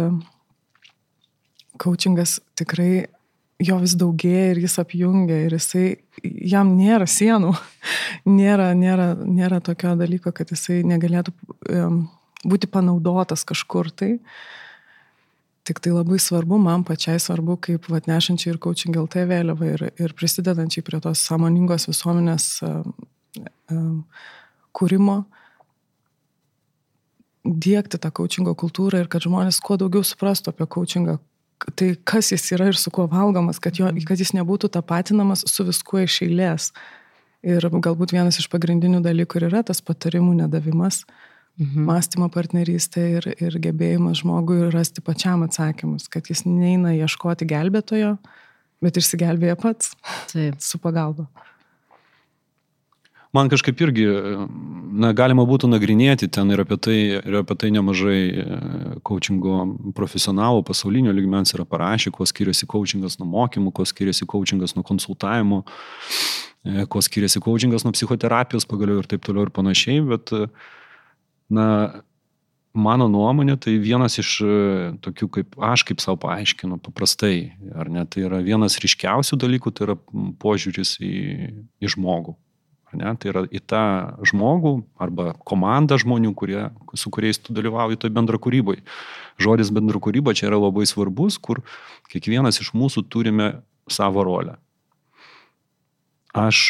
coachingas 1.81 2.39
tikrai 2.57 3.05
jo 3.63 3.77
vis 3.79 3.95
daugėja 3.99 4.51
ir 4.51 4.59
jis 4.65 4.77
apjungia 4.81 5.37
ir 5.45 5.55
jisai, 5.55 5.85
jam 6.23 6.73
nėra 6.77 7.07
sienų, 7.07 7.53
nėra, 8.39 8.73
nėra, 8.77 9.13
nėra 9.15 9.61
tokio 9.63 9.95
dalyko, 9.99 10.33
kad 10.35 10.51
jisai 10.51 10.81
negalėtų 10.87 11.33
būti 12.45 12.69
panaudotas 12.71 13.45
kažkur 13.47 13.91
tai. 13.91 14.17
Tik 15.65 15.79
tai 15.81 15.95
labai 15.95 16.19
svarbu, 16.21 16.59
man 16.61 16.83
pačiai 16.85 17.17
svarbu, 17.17 17.55
kaip 17.57 17.87
atnešančiai 17.89 18.51
ir 18.53 18.59
coaching 18.61 18.97
LT 19.01 19.23
vėliavą 19.31 19.69
ir, 19.71 19.83
ir 19.97 20.13
prisidedančiai 20.13 20.85
prie 20.85 20.99
tos 21.01 21.23
sąmoningos 21.25 21.87
visuomenės 21.89 22.51
kūrimo, 24.75 25.15
dėkti 27.45 27.97
tą 28.01 28.11
coachingo 28.13 28.53
kultūrą 28.57 29.01
ir 29.01 29.09
kad 29.09 29.25
žmonės 29.25 29.57
kuo 29.63 29.79
daugiau 29.81 30.05
suprastų 30.05 30.53
apie 30.53 30.69
coachingą, 30.69 31.17
tai 31.75 31.93
kas 32.07 32.31
jis 32.33 32.51
yra 32.55 32.69
ir 32.71 32.77
su 32.79 32.91
kuo 32.93 33.07
valgomas, 33.11 33.59
kad, 33.63 33.77
jo, 33.79 33.89
kad 34.07 34.19
jis 34.19 34.33
nebūtų 34.35 34.69
tapatinamas 34.75 35.45
su 35.49 35.65
viskuo 35.67 36.03
iš 36.03 36.21
eilės. 36.27 36.71
Ir 37.45 37.65
galbūt 37.69 38.15
vienas 38.15 38.39
iš 38.41 38.49
pagrindinių 38.49 39.03
dalykų 39.05 39.43
yra 39.45 39.61
tas 39.65 39.81
patarimų 39.85 40.33
nedavimas, 40.41 41.03
mhm. 41.61 41.85
mąstymo 41.89 42.29
partnerystė 42.33 43.05
ir, 43.19 43.29
ir 43.37 43.59
gebėjimas 43.61 44.23
žmogui 44.23 44.63
rasti 44.73 45.03
pačiam 45.05 45.45
atsakymus, 45.45 46.09
kad 46.11 46.31
jis 46.31 46.45
neina 46.49 46.95
ieškoti 46.97 47.47
gelbėtojo, 47.49 48.15
bet 48.83 48.97
išsigelbėja 49.01 49.59
pats 49.61 49.93
Taip. 50.33 50.57
su 50.61 50.81
pagalba 50.81 51.29
man 53.35 53.49
kažkaip 53.51 53.81
irgi, 53.85 54.05
na, 54.95 55.11
galima 55.17 55.45
būtų 55.47 55.69
nagrinėti 55.71 56.29
ten 56.31 56.53
ir 56.53 56.63
apie 56.63 56.77
tai, 56.81 56.97
ir 57.19 57.37
apie 57.41 57.57
tai 57.59 57.71
nemažai 57.75 58.21
coachingo 59.07 59.59
profesionalų 59.97 60.63
pasaulinio 60.67 61.13
lygmens 61.15 61.55
yra 61.57 61.67
parašę, 61.69 62.13
kuo 62.15 62.27
skiriasi 62.29 62.69
coachingas 62.71 63.19
nuo 63.19 63.27
mokymų, 63.33 63.73
kuo 63.75 63.85
skiriasi 63.87 64.27
coachingas 64.29 64.75
nuo 64.77 64.85
konsultavimo, 64.87 65.63
e, 66.63 66.87
kuo 66.91 67.03
skiriasi 67.03 67.43
coachingas 67.43 67.85
nuo 67.87 67.95
psichoterapijos 67.97 68.67
pagaliau 68.69 69.03
ir 69.03 69.09
taip 69.11 69.25
toliau 69.27 69.47
ir 69.47 69.53
panašiai, 69.55 70.03
bet, 70.13 70.33
na, 71.51 71.67
mano 72.75 73.07
nuomonė, 73.11 73.55
tai 73.61 73.75
vienas 73.81 74.19
iš 74.21 74.31
e, 74.43 74.55
tokių, 75.03 75.29
kaip 75.39 75.59
aš 75.63 75.85
kaip 75.87 76.01
savo 76.03 76.19
paaiškinu, 76.25 76.79
paprastai, 76.83 77.55
ar 77.75 77.91
ne, 77.91 78.03
tai 78.07 78.25
yra 78.27 78.41
vienas 78.45 78.77
ryškiausių 78.83 79.39
dalykų, 79.43 79.75
tai 79.75 79.87
yra 79.89 79.99
požiūris 80.43 80.97
į, 81.03 81.13
į 81.83 81.95
žmogų. 81.95 82.35
Ne? 82.99 83.13
Tai 83.19 83.31
yra 83.31 83.43
į 83.47 83.61
tą 83.67 83.83
žmogų 84.31 84.73
arba 85.01 85.33
komandą 85.47 85.97
žmonių, 86.01 86.33
kurie, 86.37 86.67
su 86.97 87.11
kuriais 87.13 87.39
tu 87.41 87.55
dalyvauji 87.55 87.99
toj 88.01 88.13
bendro 88.15 88.39
kūryboje. 88.41 88.83
Žodis 89.41 89.71
bendro 89.75 90.01
kūryba 90.03 90.35
čia 90.37 90.49
yra 90.49 90.59
labai 90.61 90.87
svarbus, 90.89 91.37
kur 91.37 91.63
kiekvienas 92.11 92.61
iš 92.63 92.73
mūsų 92.77 93.05
turime 93.11 93.51
savo 93.91 94.23
rolę. 94.25 94.57
Aš 96.35 96.67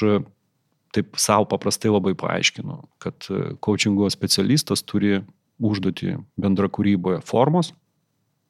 taip 0.96 1.18
savo 1.20 1.48
paprastai 1.52 1.92
labai 1.92 2.14
paaiškinu, 2.18 2.78
kad 3.04 3.28
coachingo 3.66 4.10
specialistas 4.14 4.84
turi 4.86 5.20
užduoti 5.60 6.16
bendro 6.40 6.70
kūryboje 6.72 7.22
formos, 7.26 7.74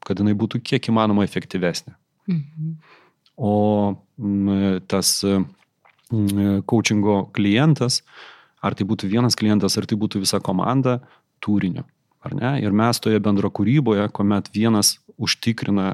kad 0.06 0.22
jinai 0.22 0.36
būtų 0.38 0.62
kiek 0.66 0.92
įmanoma 0.92 1.26
efektyvesnė. 1.26 1.96
Mhm. 2.30 2.76
O 3.36 3.52
tas 4.88 5.10
coachingo 6.70 7.26
klientas, 7.36 8.02
ar 8.66 8.76
tai 8.78 8.88
būtų 8.88 9.10
vienas 9.12 9.38
klientas, 9.38 9.78
ar 9.78 9.88
tai 9.90 9.98
būtų 10.00 10.24
visa 10.24 10.42
komanda, 10.44 11.00
turinio. 11.44 11.86
Ir 12.26 12.74
mes 12.74 13.00
toje 13.00 13.20
bendro 13.22 13.52
kūryboje, 13.54 14.08
kuomet 14.10 14.50
vienas 14.54 14.96
užtikrina 15.22 15.94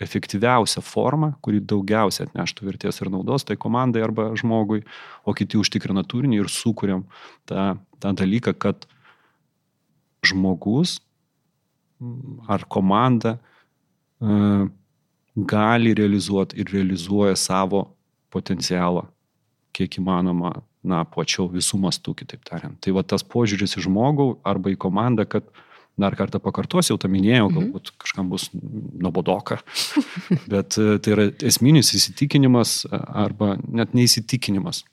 efektyviausią 0.00 0.82
formą, 0.84 1.34
kuri 1.44 1.60
daugiausia 1.60 2.26
atneštų 2.26 2.68
vertės 2.68 3.00
ir 3.00 3.10
naudos 3.12 3.44
tai 3.48 3.56
komandai 3.60 4.02
arba 4.04 4.30
žmogui, 4.36 4.82
o 5.24 5.32
kiti 5.36 5.60
užtikrina 5.60 6.04
turinį 6.04 6.42
ir 6.42 6.52
sukūrėm 6.52 7.04
tą, 7.48 7.76
tą 8.00 8.12
dalyką, 8.16 8.52
kad 8.56 8.88
žmogus 10.24 10.98
ar 12.48 12.64
komanda 12.68 13.36
uh, 13.36 14.68
gali 15.36 15.94
realizuoti 15.96 16.60
ir 16.60 16.72
realizuoja 16.72 17.36
savo 17.36 17.86
potencialą 18.32 19.06
kiek 19.76 19.98
įmanoma, 20.00 20.54
na, 20.86 21.02
plačiau 21.08 21.48
visų 21.52 21.80
mastų, 21.82 22.16
kitaip 22.22 22.44
tariant. 22.46 22.78
Tai 22.82 22.94
va 22.96 23.04
tas 23.04 23.24
požiūris 23.26 23.76
į 23.78 23.86
žmogų 23.88 24.28
arba 24.46 24.72
į 24.72 24.78
komandą, 24.80 25.26
kad 25.28 25.48
dar 25.96 26.16
kartą 26.16 26.40
pakartosiu, 26.44 26.94
jau 26.94 27.00
tą 27.00 27.10
minėjau, 27.12 27.48
mhm. 27.48 27.56
galbūt 27.56 27.92
kažkam 28.02 28.28
bus 28.32 28.50
nuobodoka, 28.52 29.60
bet 30.52 30.76
e, 30.80 30.98
tai 31.02 31.14
yra 31.14 31.30
esminis 31.48 31.94
įsitikinimas 31.96 32.82
arba 32.92 33.54
net 33.64 33.96
neįsitikinimas. 33.96 34.84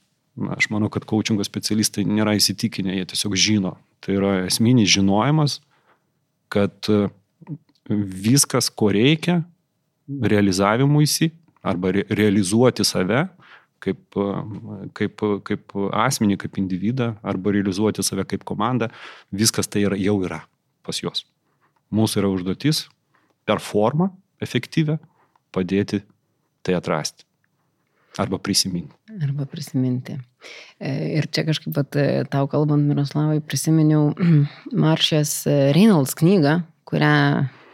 Aš 0.56 0.72
manau, 0.74 0.90
kad 0.90 1.06
coachingo 1.06 1.46
specialistai 1.46 2.08
nėra 2.10 2.34
įsitikinę, 2.40 2.96
jie 2.98 3.06
tiesiog 3.12 3.36
žino. 3.38 3.76
Tai 4.02 4.16
yra 4.16 4.32
esminis 4.48 4.90
žinojimas, 4.96 5.60
kad 6.54 6.74
e, 6.90 7.06
viskas, 7.90 8.72
ko 8.74 8.90
reikia 8.96 9.44
realizavimuisi 10.08 11.30
arba 11.64 11.94
re 11.96 12.04
realizuoti 12.10 12.84
save, 12.88 13.28
kaip, 13.84 14.18
kaip, 14.98 15.24
kaip 15.48 15.76
asmenį, 16.06 16.40
kaip 16.44 16.58
individą, 16.62 17.14
arba 17.26 17.54
realizuoti 17.56 18.06
save 18.06 18.26
kaip 18.30 18.46
komandą, 18.48 18.90
viskas 19.36 19.70
tai 19.72 19.86
yra, 19.88 20.00
jau 20.00 20.18
yra 20.24 20.44
pas 20.84 21.00
juos. 21.04 21.26
Mūsų 21.94 22.24
yra 22.24 22.32
užduotis 22.34 22.88
per 23.48 23.62
formą 23.64 24.10
efektyvę 24.44 24.98
padėti 25.54 26.02
tai 26.64 26.78
atrasti. 26.80 27.28
Arba 28.22 28.38
prisiminti. 28.38 28.94
Arba 29.26 29.48
prisiminti. 29.50 30.14
E, 30.78 30.90
ir 31.18 31.26
čia 31.34 31.48
kažkaip 31.48 31.74
pat 31.74 31.98
e, 31.98 32.06
tau 32.30 32.46
kalbant, 32.52 32.86
Miroslavai, 32.86 33.40
prisiminiau 33.42 34.12
Maršės 34.86 35.34
Reynolds 35.74 36.14
knygą, 36.20 36.60
kurią 36.90 37.16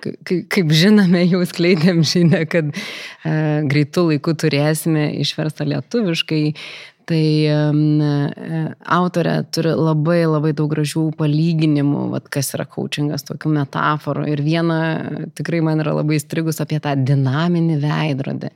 kaip 0.04 0.72
žinome, 0.76 1.24
jau 1.28 1.42
skleidėm 1.48 2.04
žinę, 2.08 2.46
kad 2.52 2.72
e, 2.72 3.34
greitų 3.70 4.10
laikų 4.14 4.38
turėsime 4.46 5.10
išverstą 5.24 5.68
lietuviškai. 5.74 6.46
Tai 7.10 7.26
e, 7.50 8.60
autorė 8.94 9.32
turi 9.50 9.72
labai 9.74 10.20
labai 10.30 10.52
daug 10.54 10.70
gražių 10.70 11.08
palyginimų, 11.18 12.04
vat, 12.12 12.28
kas 12.30 12.54
yra 12.54 12.68
coachingas, 12.70 13.26
tokių 13.26 13.56
metaforų. 13.56 14.28
Ir 14.30 14.44
viena 14.46 14.78
tikrai 15.38 15.64
man 15.66 15.82
yra 15.82 15.96
labai 15.98 16.20
strigus 16.22 16.62
apie 16.62 16.78
tą 16.84 16.94
dinaminį 17.10 17.80
veidrodį 17.82 18.54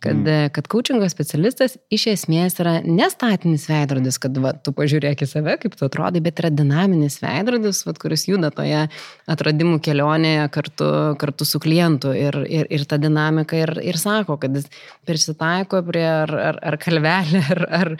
kad, 0.00 0.16
mm. 0.16 0.50
kad 0.56 0.68
coachingo 0.72 1.08
specialistas 1.12 1.76
iš 1.92 2.06
esmės 2.14 2.56
yra 2.62 2.78
nestatinis 2.84 3.66
veidrodis, 3.68 4.16
kad 4.22 4.36
va, 4.40 4.52
tu 4.56 4.72
pažiūrėk 4.76 5.24
į 5.24 5.28
save, 5.28 5.56
kaip 5.60 5.76
tu 5.76 5.84
atrodai, 5.86 6.22
bet 6.24 6.40
yra 6.40 6.50
dinaminis 6.52 7.18
veidrodis, 7.20 7.82
va, 7.86 7.94
kuris 8.00 8.24
juda 8.28 8.48
toje 8.54 8.86
atradimų 9.30 9.80
kelionėje 9.84 10.46
kartu, 10.54 10.88
kartu 11.20 11.48
su 11.48 11.60
klientu. 11.62 12.14
Ir, 12.16 12.40
ir, 12.48 12.70
ir 12.72 12.86
ta 12.88 12.96
dinamika 13.00 13.58
ir, 13.60 13.74
ir 13.84 14.00
sako, 14.00 14.38
kad 14.40 14.56
jis 14.56 14.70
prisitaiko 15.08 15.82
prie 15.86 16.06
ar, 16.08 16.32
ar, 16.50 16.62
ar 16.72 16.78
kalvelė, 16.80 17.44
ar, 17.56 17.62
ar, 17.82 17.92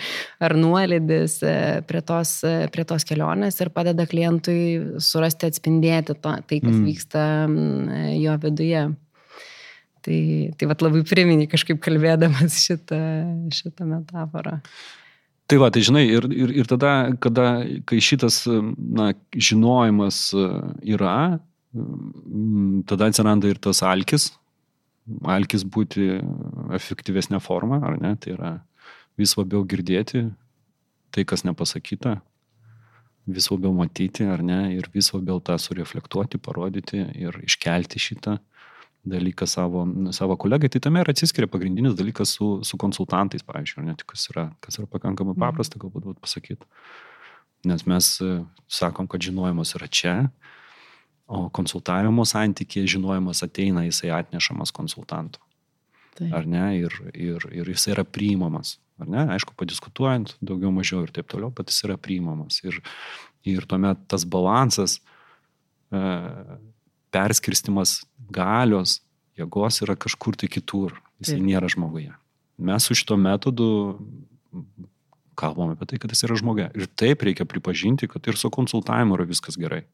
ar 0.48 0.56
nuolydis 0.56 1.40
e, 1.44 1.54
prie 1.88 2.00
tos, 2.06 2.38
e, 2.48 2.56
prie 2.72 2.86
tos 2.88 3.06
kelionės 3.08 3.60
ir 3.60 3.72
padeda 3.76 4.08
klientui 4.08 4.98
surasti, 5.04 5.52
atspindėti 5.52 6.16
to, 6.16 6.32
tai, 6.48 6.62
kas 6.64 6.74
mm. 6.74 6.82
vyksta 6.88 7.28
jo 8.16 8.40
viduje. 8.40 8.88
Tai, 10.00 10.20
tai 10.56 10.68
vat 10.70 10.80
labai 10.80 11.02
primini 11.04 11.48
kažkaip 11.50 11.80
kalbėdamas 11.84 12.56
šitą, 12.64 13.00
šitą 13.52 13.84
metaforą. 13.88 14.56
Tai 15.50 15.58
va, 15.58 15.68
tai 15.74 15.82
žinai, 15.84 16.04
ir, 16.06 16.26
ir, 16.30 16.52
ir 16.62 16.68
tada, 16.70 17.10
kada, 17.20 17.46
kai 17.88 17.98
šitas 18.00 18.44
na, 18.46 19.10
žinojimas 19.34 20.28
e, 20.38 20.44
yra, 20.94 21.16
tada 22.86 23.08
atsiranda 23.10 23.50
ir 23.50 23.58
tas 23.62 23.82
alkis, 23.86 24.30
alkis 25.26 25.66
būti 25.66 26.06
efektyvesnė 26.78 27.40
forma, 27.42 27.80
ar 27.86 27.98
ne, 27.98 28.14
tai 28.22 28.36
yra 28.36 28.52
vis 29.18 29.34
labiau 29.38 29.64
girdėti 29.66 30.28
tai, 31.10 31.26
kas 31.26 31.42
nepasakyta, 31.46 32.20
vis 33.30 33.50
labiau 33.50 33.74
matyti, 33.74 34.26
ar 34.30 34.42
ne, 34.46 34.60
ir 34.76 34.86
vis 34.94 35.10
labiau 35.14 35.42
tą 35.42 35.58
sureflektuoti, 35.60 36.38
parodyti 36.42 37.02
ir 37.18 37.36
iškelti 37.44 38.00
šitą 38.02 38.38
dalyką 39.06 39.46
savo, 39.48 39.84
savo 40.12 40.36
kolegai, 40.36 40.68
tai 40.68 40.80
tame 40.84 41.00
ir 41.00 41.10
atsiskiria 41.10 41.48
pagrindinis 41.48 41.96
dalykas 41.96 42.34
su, 42.36 42.50
su 42.66 42.78
konsultantais, 42.80 43.44
pavyzdžiui, 43.46 43.86
ne 43.86 43.96
tik 43.96 44.10
kas 44.12 44.28
yra, 44.32 44.50
kas 44.60 44.80
yra 44.80 44.88
pakankamai 44.90 45.34
mhm. 45.34 45.40
paprasta, 45.40 45.80
galbūt 45.80 46.20
pasakyti. 46.20 46.68
Nes 47.68 47.84
mes 47.88 48.08
e, 48.24 48.40
sakom, 48.72 49.08
kad 49.10 49.20
žinojimas 49.24 49.74
yra 49.76 49.88
čia, 49.88 50.14
o 51.30 51.46
konsultavimo 51.54 52.24
santykėje 52.26 52.96
žinojimas 52.96 53.44
ateina, 53.46 53.84
jisai 53.86 54.10
atnešamas 54.16 54.72
konsultantų. 54.74 55.42
Taip. 56.20 56.32
ar 56.34 56.46
ne, 56.46 56.64
ir, 56.82 56.94
ir, 57.14 57.44
ir 57.54 57.68
jis 57.70 57.86
yra 57.94 58.02
priimamas, 58.04 58.74
ar 59.00 59.08
ne, 59.08 59.22
aišku, 59.36 59.54
padiskutuojant 59.56 60.34
daugiau 60.44 60.72
mažiau 60.74 61.04
ir 61.06 61.12
taip 61.14 61.30
toliau, 61.30 61.52
bet 61.54 61.70
jis 61.70 61.86
yra 61.86 61.96
priimamas. 61.96 62.58
Ir, 62.66 62.80
ir 63.48 63.64
tuomet 63.70 64.02
tas 64.10 64.26
balansas, 64.28 64.98
e, 65.94 66.02
perskirstimas 67.14 68.00
galios, 68.32 69.00
jėgos 69.38 69.82
yra 69.84 69.96
kažkur 69.98 70.38
tai 70.38 70.50
kitur, 70.52 70.96
jis 71.22 71.36
nėra 71.40 71.70
žmoguje. 71.72 72.12
Mes 72.60 72.84
su 72.84 72.96
šito 72.98 73.16
metodu 73.16 73.96
kalbam 75.40 75.72
apie 75.72 75.88
tai, 75.88 76.00
kad 76.02 76.12
jis 76.12 76.26
yra 76.28 76.36
žmogia. 76.38 76.68
Ir 76.76 76.88
taip 77.00 77.24
reikia 77.24 77.46
pripažinti, 77.48 78.08
kad 78.10 78.26
ir 78.28 78.36
su 78.36 78.50
konsultavimu 78.52 79.16
yra 79.16 79.26
viskas 79.28 79.56
gerai. 79.60 79.84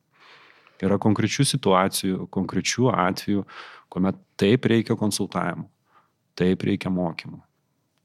Yra 0.82 0.98
konkrečių 1.00 1.46
situacijų, 1.48 2.26
konkrečių 2.34 2.90
atvejų, 2.92 3.46
kuomet 3.92 4.18
taip 4.40 4.66
reikia 4.68 4.96
konsultavimo, 4.98 5.70
taip 6.36 6.66
reikia 6.68 6.92
mokymų, 6.92 7.38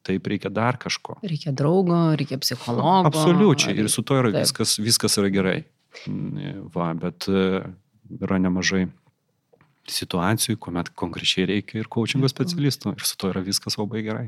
taip 0.07 0.29
reikia 0.31 0.53
dar 0.53 0.79
kažko. 0.79 1.17
Reikia 1.25 1.51
draugo, 1.57 1.99
reikia 2.19 2.39
psichologo. 2.39 3.09
Absoliučiai, 3.09 3.75
ir 3.81 3.91
su 3.91 4.05
to 4.07 4.21
yra 4.21 4.31
viskas, 4.37 4.77
viskas 4.79 5.19
yra 5.19 5.33
gerai. 5.33 5.57
Va, 6.71 6.93
bet 6.95 7.27
e, 7.27 7.59
yra 8.21 8.39
nemažai 8.39 8.85
situacijų, 9.89 10.57
kuomet 10.61 10.91
konkrečiai 10.97 11.47
reikia 11.49 11.81
ir 11.81 11.89
coachingo 11.91 12.27
mhm. 12.27 12.35
specialistų 12.35 12.95
ir 12.95 13.07
su 13.07 13.17
to 13.17 13.31
yra 13.33 13.43
viskas 13.45 13.79
labai 13.81 14.03
gerai. 14.05 14.27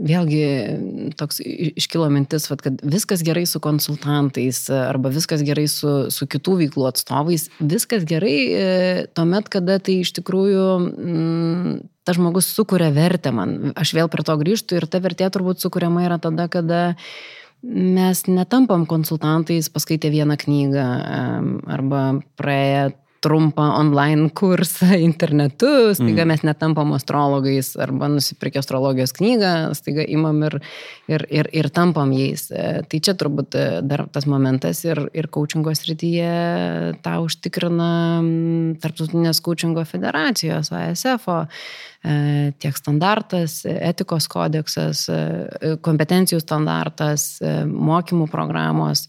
Vėlgi 0.00 1.12
toks 1.20 1.42
iškilo 1.44 2.06
mintis, 2.12 2.46
vat, 2.48 2.62
kad 2.64 2.78
viskas 2.88 3.20
gerai 3.26 3.42
su 3.48 3.60
konsultantais 3.60 4.62
arba 4.72 5.10
viskas 5.12 5.42
gerai 5.44 5.66
su, 5.68 5.90
su 6.14 6.28
kitų 6.30 6.56
veiklų 6.62 6.86
atstovais, 6.88 7.48
viskas 7.60 8.06
gerai 8.08 8.36
e, 8.48 8.62
tuomet, 9.16 9.50
kada 9.52 9.76
tai 9.82 9.98
iš 10.00 10.14
tikrųjų 10.16 10.64
mm, 10.86 11.74
tas 12.08 12.16
žmogus 12.16 12.48
sukuria 12.54 12.88
vertę 12.96 13.34
man. 13.34 13.74
Aš 13.76 13.92
vėl 13.98 14.08
prie 14.12 14.24
to 14.24 14.38
grįžtu 14.40 14.80
ir 14.80 14.88
ta 14.88 15.02
vertė 15.04 15.28
turbūt 15.34 15.60
sukuriama 15.60 16.06
yra 16.06 16.16
tada, 16.22 16.48
kada 16.48 16.80
mes 17.60 18.24
netampam 18.24 18.86
konsultantais 18.88 19.68
paskaitę 19.68 20.08
vieną 20.12 20.38
knygą 20.40 20.86
arba 21.76 22.04
praėję 22.40 22.88
trumpą 23.20 23.62
online 23.62 24.30
kursą 24.30 24.94
internetu, 24.96 25.94
staiga 25.94 26.24
mm. 26.24 26.28
mes 26.28 26.42
netampam 26.42 26.92
astrologais 26.96 27.74
arba 27.76 28.08
nusipirkę 28.08 28.58
astrologijos 28.62 29.12
knygą, 29.12 29.74
staiga 29.76 30.06
imam 30.08 30.40
ir, 30.48 30.56
ir, 31.08 31.26
ir, 31.28 31.50
ir 31.52 31.68
tampam 31.70 32.14
jais. 32.16 32.46
E, 32.50 32.80
tai 32.88 33.00
čia 33.04 33.14
turbūt 33.20 33.58
e, 33.60 33.66
dar 33.84 34.06
tas 34.12 34.24
momentas 34.30 34.80
ir, 34.86 35.02
ir 35.12 35.28
coachingo 35.32 35.74
srityje 35.76 36.32
tą 37.04 37.18
užtikrina 37.26 37.90
Tarptautinės 38.80 39.42
coachingo 39.44 39.84
federacijos, 39.84 40.72
ASFO 40.72 41.42
e, 41.44 42.16
tiek 42.56 42.80
standartas, 42.80 43.60
etikos 43.68 44.30
kodeksas, 44.32 45.04
kompetencijų 45.84 46.40
standartas, 46.40 47.34
mokymų 47.68 48.30
programos 48.32 49.04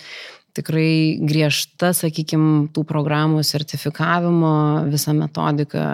tikrai 0.58 1.20
griežta, 1.24 1.92
sakykime, 1.96 2.70
tų 2.76 2.84
programų 2.88 3.44
sertifikavimo 3.48 4.54
visa 4.92 5.16
metodika. 5.18 5.86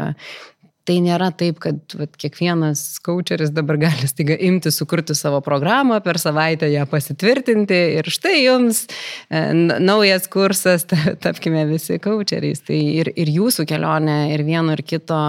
Tai 0.87 0.95
nėra 1.03 1.33
taip, 1.35 1.57
kad 1.59 1.95
vat, 1.99 2.13
kiekvienas 2.15 2.81
coacheris 3.03 3.51
dabar 3.51 3.75
gali 3.81 4.07
staiga 4.07 4.37
imti, 4.47 4.71
sukurti 4.71 5.17
savo 5.19 5.41
programą, 5.43 5.97
per 6.05 6.15
savaitę 6.21 6.69
ją 6.71 6.85
pasitvirtinti 6.87 7.79
ir 7.99 8.07
štai 8.07 8.37
jums 8.45 8.85
e, 8.87 9.41
naujas 9.83 10.29
kursas, 10.31 10.87
tapkime 11.25 11.65
visi 11.67 11.99
coacheriais. 12.03 12.63
Tai 12.69 12.77
ir, 13.01 13.11
ir 13.19 13.33
jūsų 13.35 13.67
kelionė, 13.67 14.19
ir 14.31 14.45
vieno, 14.47 14.77
ir 14.77 14.85
kito 14.87 15.19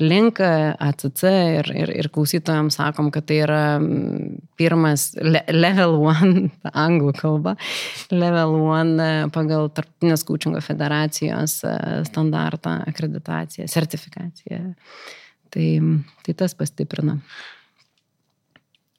link 0.00 0.40
ACC 0.40 1.22
ir, 1.24 1.70
ir, 1.72 1.92
ir 2.02 2.08
klausytojams 2.12 2.76
sakom, 2.76 3.08
kad 3.12 3.26
tai 3.28 3.40
yra 3.44 3.62
pirmas 4.56 5.10
level 5.52 5.96
one, 6.04 6.50
anglų 6.72 7.14
kalba, 7.16 7.56
level 8.12 8.56
one 8.60 9.08
pagal 9.34 9.70
Tarptautinės 9.76 10.24
kūčingo 10.28 10.60
federacijos 10.64 11.58
e, 11.64 11.76
standartą, 12.08 12.78
akreditaciją, 12.92 13.68
sertifikaciją. 13.72 14.62
Tai, 15.54 15.66
tai 16.26 16.34
tas 16.36 16.56
pastiprina. 16.58 17.20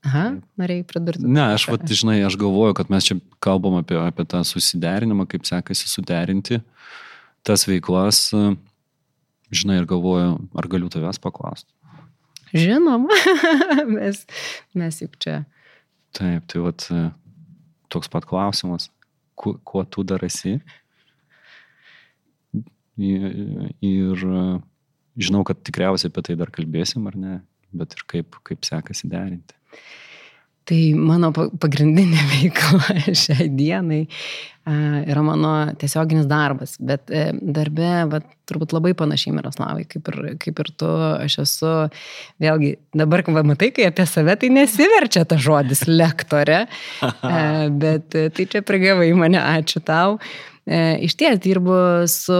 Aha, 0.07 0.37
norėjai 0.59 0.85
pridurti. 0.87 1.27
Ne, 1.27 1.43
aš, 1.57 1.67
vat, 1.67 1.83
žinai, 1.89 2.21
aš 2.23 2.37
galvoju, 2.39 2.77
kad 2.77 2.89
mes 2.93 3.09
čia 3.09 3.17
kalbam 3.43 3.75
apie, 3.81 3.97
apie 3.99 4.23
tą 4.29 4.39
susiderinimą, 4.47 5.25
kaip 5.29 5.45
sekasi 5.49 5.89
suderinti 5.91 6.61
tas 7.47 7.63
veiklas 7.67 8.25
žinai, 9.51 9.81
ir 9.81 9.87
galvoju, 9.87 10.37
ar 10.57 10.67
galiu 10.71 10.89
tavęs 10.91 11.19
paklausti. 11.23 11.71
Žinoma, 12.55 13.11
mes, 13.97 14.23
mes 14.77 14.99
juk 15.03 15.17
čia. 15.23 15.41
Taip, 16.15 16.47
tai 16.49 16.63
vat, 16.63 16.87
toks 17.91 18.11
pat 18.11 18.27
klausimas, 18.27 18.89
kuo, 19.35 19.57
kuo 19.67 19.83
tu 19.83 20.05
darasi. 20.07 20.57
Ir, 22.97 23.27
ir 23.85 24.23
žinau, 25.17 25.43
kad 25.47 25.61
tikriausiai 25.65 26.11
apie 26.11 26.25
tai 26.29 26.37
dar 26.39 26.51
kalbėsim, 26.53 27.07
ar 27.09 27.17
ne, 27.19 27.39
bet 27.75 27.97
ir 27.97 28.05
kaip, 28.09 28.37
kaip 28.47 28.67
sekasi 28.67 29.09
derinti. 29.11 29.57
Tai 30.67 30.79
mano 30.99 31.31
pagrindinė 31.31 32.27
veikla 32.33 33.15
šiai 33.15 33.49
dienai 33.55 34.05
yra 34.67 35.21
mano 35.23 35.51
tiesioginis 35.79 36.25
darbas, 36.27 36.75
bet 36.83 37.11
e, 37.13 37.29
darbe, 37.39 37.91
bet 38.11 38.25
turbūt 38.49 38.73
labai 38.75 38.91
panašiai 38.99 39.35
Miroslavai, 39.37 39.85
kaip 39.87 40.09
ir, 40.11 40.17
kaip 40.43 40.59
ir 40.63 40.71
tu, 40.75 40.89
aš 41.23 41.37
esu, 41.45 41.71
vėlgi, 42.43 42.73
dabar, 42.97 43.23
va, 43.31 43.45
matai, 43.47 43.71
kai 43.75 43.87
apie 43.87 44.03
save, 44.09 44.35
tai 44.41 44.51
nesiverčia 44.51 45.23
ta 45.27 45.39
žodis 45.39 45.85
lektorė, 45.87 46.65
bet 47.83 48.19
e, 48.19 48.27
tai 48.35 48.49
čia 48.51 48.63
prigavai 48.67 49.07
mane, 49.15 49.39
ačiū 49.39 49.83
tau. 49.87 50.19
E, 50.67 50.97
iš 51.07 51.15
ties 51.15 51.39
dirbu 51.39 52.07
su 52.11 52.37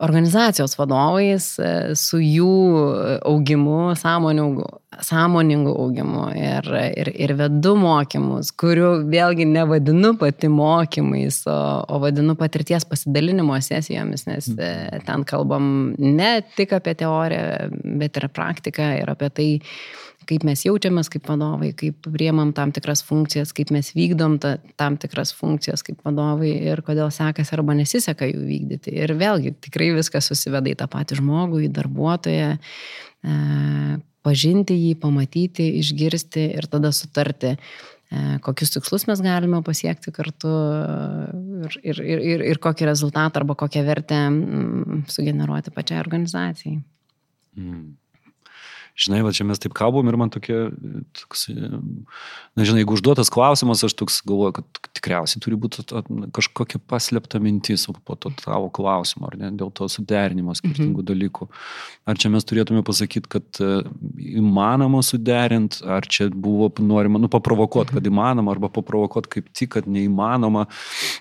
organizacijos 0.00 0.78
vadovais, 0.78 1.50
e, 1.60 1.72
su 1.98 2.16
jų 2.16 2.54
augimu, 3.20 3.92
sąmoningu, 4.00 4.64
sąmoningu 5.02 5.72
augimu 5.82 6.28
ir, 6.38 6.68
ir, 7.00 7.10
ir 7.26 7.34
vedu 7.38 7.74
mokymus, 7.78 8.52
kurių 8.60 8.90
vėlgi 9.10 9.46
nevadinu 9.50 10.14
pati 10.20 10.50
mokymais, 10.52 11.42
o, 11.50 11.58
o 11.88 12.00
vadinu 12.02 12.36
patirties 12.38 12.86
pasidalinimo 12.88 13.58
sesijomis, 13.64 14.26
nes 14.28 14.50
e, 14.54 14.72
ten 15.06 15.26
kalbam 15.28 15.66
ne 15.98 16.32
tik 16.56 16.76
apie 16.78 16.96
teoriją, 17.00 17.70
bet 18.00 18.20
ir 18.20 18.30
praktiką 18.34 18.90
ir 19.02 19.14
apie 19.14 19.30
tai, 19.34 19.48
kaip 20.28 20.44
mes 20.46 20.62
jaučiamės 20.64 21.10
kaip 21.12 21.26
vadovai, 21.28 21.72
kaip 21.76 22.08
priemam 22.14 22.52
tam 22.56 22.72
tikras 22.74 23.02
funkcijas, 23.06 23.52
kaip 23.56 23.72
mes 23.74 23.90
vykdom 23.96 24.38
ta, 24.42 24.56
tam 24.80 24.96
tikras 25.00 25.34
funkcijas 25.36 25.84
kaip 25.86 26.00
vadovai 26.06 26.52
ir 26.72 26.82
kodėl 26.86 27.12
sekasi 27.14 27.56
arba 27.56 27.76
nesiseka 27.76 28.28
jų 28.30 28.46
vykdyti. 28.48 28.94
Ir 29.04 29.14
vėlgi 29.20 29.54
tikrai 29.64 29.92
viskas 29.98 30.30
susiveda 30.30 30.72
į 30.72 30.78
tą 30.80 30.88
patį 30.90 31.20
žmogų, 31.20 31.64
į 31.66 31.70
darbuotoją, 31.76 32.50
e, 32.56 33.38
pažinti 34.24 34.76
jį, 34.76 34.94
pamatyti, 35.00 35.66
išgirsti 35.80 36.46
ir 36.58 36.68
tada 36.72 36.90
sutarti, 36.96 37.54
e, 37.54 38.22
kokius 38.44 38.74
tikslus 38.76 39.08
mes 39.10 39.22
galime 39.24 39.60
pasiekti 39.66 40.12
kartu 40.14 40.52
ir, 41.64 41.80
ir, 41.82 42.00
ir, 42.00 42.24
ir, 42.34 42.46
ir 42.54 42.62
kokį 42.62 42.88
rezultatą 42.90 43.42
arba 43.42 43.58
kokią 43.64 43.84
vertę 43.86 44.22
mm, 44.30 45.04
sugeneruoti 45.12 45.74
pačiai 45.74 46.00
organizacijai. 46.04 46.80
Mm 47.60 47.92
žinai, 48.94 49.24
va 49.26 49.32
čia 49.34 49.42
mes 49.46 49.58
taip 49.58 49.74
kalbam 49.74 50.06
ir 50.06 50.16
man 50.18 50.30
tokia, 50.30 50.68
toks, 51.18 51.48
na 51.50 52.66
žinai, 52.66 52.84
jeigu 52.84 52.94
užduotas 52.94 53.30
klausimas, 53.32 53.82
aš 53.86 53.96
toks 53.98 54.20
galvoju, 54.26 54.54
kad 54.60 54.80
tikriausiai 54.94 55.42
turi 55.42 55.58
būti 55.58 55.82
kažkokia 56.34 56.78
paslėpta 56.90 57.40
mintis 57.42 57.88
po 58.06 58.14
to 58.14 58.30
tavo 58.38 58.70
klausimo, 58.74 59.26
ar 59.30 59.36
ne, 59.40 59.50
dėl 59.58 59.72
to 59.74 59.88
suderinimo 59.90 60.54
skirtingų 60.54 61.02
mhm. 61.02 61.08
dalykų. 61.10 61.50
Ar 62.06 62.22
čia 62.22 62.30
mes 62.34 62.46
turėtume 62.46 62.84
pasakyti, 62.86 63.30
kad 63.34 63.60
e, 63.64 63.82
įmanoma 64.38 65.02
suderinti, 65.06 65.82
ar 65.82 66.06
čia 66.06 66.30
buvo 66.30 66.70
norima, 66.78 67.18
nu, 67.18 67.30
paprovokuoti, 67.32 67.90
mhm. 67.90 67.98
kad 67.98 68.10
įmanoma, 68.14 68.54
arba 68.54 68.70
paprovokuoti 68.78 69.34
kaip 69.38 69.50
tik, 69.50 69.74
kad 69.74 69.90
neįmanoma. 69.90 70.68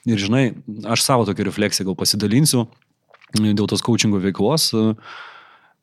Ir 0.05 0.21
žinai, 0.21 0.45
aš 0.93 1.07
savo 1.09 1.25
tokią 1.25 1.49
refleksiją 1.49 1.89
gal 1.89 1.97
pasidalinsiu 1.97 2.67
dėl 3.33 3.65
tos 3.65 3.81
coachingo 3.81 4.19
veiklos. 4.21 4.69
Uh, 4.77 4.93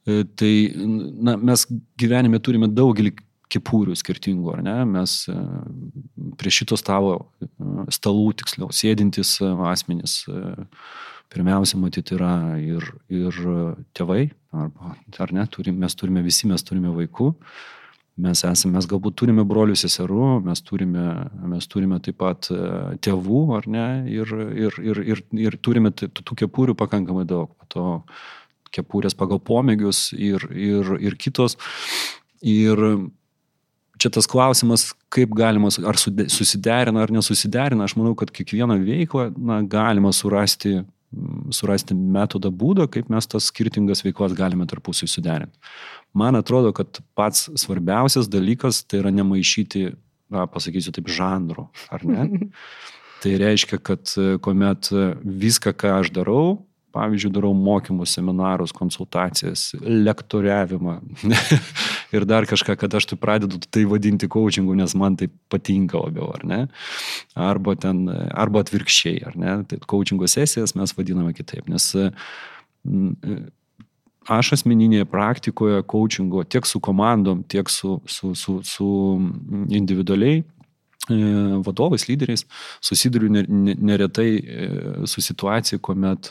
tai 0.09 0.53
na, 0.77 1.37
mes 1.37 1.67
gyvenime 2.01 2.41
turime 2.43 2.71
daugelį 2.73 3.13
kepūrių 3.51 3.97
skirtingų, 3.99 4.53
ar 4.55 4.63
ne? 4.65 4.77
Mes 4.89 5.17
e, 5.31 5.37
prie 6.41 6.53
šito 6.55 6.79
stalo, 6.79 7.17
e, 7.43 7.49
stalų 7.93 8.31
tiksliau, 8.41 8.71
sėdintis 8.75 9.39
asmenys, 9.73 10.23
pirmiausia, 11.31 11.79
matyti 11.81 12.17
yra 12.17 12.37
ir, 12.63 12.87
ir 13.13 13.43
tėvai, 13.97 14.31
arba, 14.55 14.95
ar 15.23 15.35
ne, 15.35 15.45
turim, 15.51 15.79
mes 15.83 15.95
turime 15.99 16.25
visi, 16.27 16.49
mes 16.51 16.65
turime 16.67 16.91
vaikų, 16.95 17.31
mes 18.21 18.43
esame, 18.45 18.75
mes 18.77 18.89
galbūt 18.91 19.17
turime 19.23 19.45
brolių 19.49 19.77
seserų, 19.79 20.41
mes 20.45 20.63
turime, 20.67 21.07
mes 21.53 21.71
turime 21.71 22.01
taip 22.03 22.19
pat 22.21 22.51
tėvų, 23.07 23.45
ar 23.57 23.71
ne, 23.71 23.87
ir, 24.11 24.35
ir, 24.67 24.81
ir, 24.91 25.03
ir, 25.15 25.23
ir 25.47 25.59
turime 25.63 25.95
tų 25.95 26.43
kepūrių 26.45 26.77
pakankamai 26.79 27.25
daug. 27.31 27.55
To, 27.71 28.03
kepurės 28.75 29.17
pagal 29.19 29.41
pomėgius 29.43 30.11
ir, 30.17 30.47
ir, 30.55 30.95
ir 31.03 31.17
kitos. 31.21 31.57
Ir 32.41 32.81
čia 34.01 34.11
tas 34.15 34.29
klausimas, 34.31 34.91
kaip 35.13 35.35
galima, 35.37 35.71
ar 35.85 35.99
susiderina 36.01 37.05
ar 37.05 37.13
nesusiderina, 37.13 37.85
aš 37.85 37.97
manau, 38.01 38.15
kad 38.19 38.33
kiekvieną 38.35 38.79
veiklą 38.85 39.29
na, 39.37 39.61
galima 39.67 40.13
surasti, 40.17 40.81
surasti 41.55 41.97
metodą, 41.99 42.53
būdą, 42.55 42.87
kaip 42.93 43.11
mes 43.13 43.29
tas 43.29 43.51
skirtingas 43.51 44.05
veiklas 44.07 44.37
galime 44.39 44.67
tarpusai 44.71 45.11
suderinti. 45.11 45.59
Man 46.17 46.39
atrodo, 46.39 46.73
kad 46.75 47.03
pats 47.19 47.49
svarbiausias 47.61 48.31
dalykas 48.31 48.83
tai 48.87 49.03
yra 49.03 49.13
nemaišyti, 49.15 49.91
na, 50.31 50.47
pasakysiu 50.51 50.95
taip, 50.95 51.11
žanrų, 51.11 51.69
ar 51.93 52.07
ne? 52.07 52.27
Tai 53.21 53.35
reiškia, 53.37 53.77
kad 53.85 54.09
kuomet 54.41 54.87
viską, 55.21 55.75
ką 55.77 55.91
aš 55.99 56.09
darau, 56.17 56.63
pavyzdžiui, 56.95 57.33
darau 57.35 57.53
mokymus, 57.57 58.15
seminarus, 58.17 58.75
konsultacijas, 58.77 59.71
lektoriavimą 59.81 60.97
ir 62.17 62.27
dar 62.29 62.49
kažką, 62.51 62.77
kad 62.81 62.99
aš 62.99 63.11
tai 63.13 63.21
pradedu 63.21 63.61
tai 63.71 63.85
vadinti 63.91 64.29
coachingu, 64.31 64.75
nes 64.79 64.97
man 64.99 65.19
tai 65.21 65.31
patinka 65.53 66.01
labiau, 66.01 66.33
ar 66.35 66.45
ne? 66.47 66.61
Arba, 67.39 67.77
ten, 67.79 68.05
arba 68.35 68.65
atvirkščiai, 68.65 69.23
ar 69.31 69.39
ne? 69.39 69.57
Tai 69.71 69.81
coachingo 69.91 70.29
sesijas 70.31 70.77
mes 70.79 70.95
vadiname 70.99 71.35
kitaip, 71.37 71.71
nes 71.71 71.93
aš 74.29 74.55
asmeninėje 74.59 75.09
praktikoje 75.11 75.83
coachingo 75.89 76.45
tiek 76.45 76.67
su 76.69 76.81
komandom, 76.81 77.43
tiek 77.49 77.71
su, 77.71 77.99
su, 78.07 78.35
su, 78.35 78.61
su 78.67 78.89
individualiai 79.69 80.43
e, 80.43 81.19
vadovais, 81.67 82.07
lyderiais 82.09 82.45
susiduriu 82.85 83.31
neretai 83.33 84.31
e, 84.37 84.71
su 85.11 85.25
situacija, 85.25 85.81
kuomet 85.81 86.31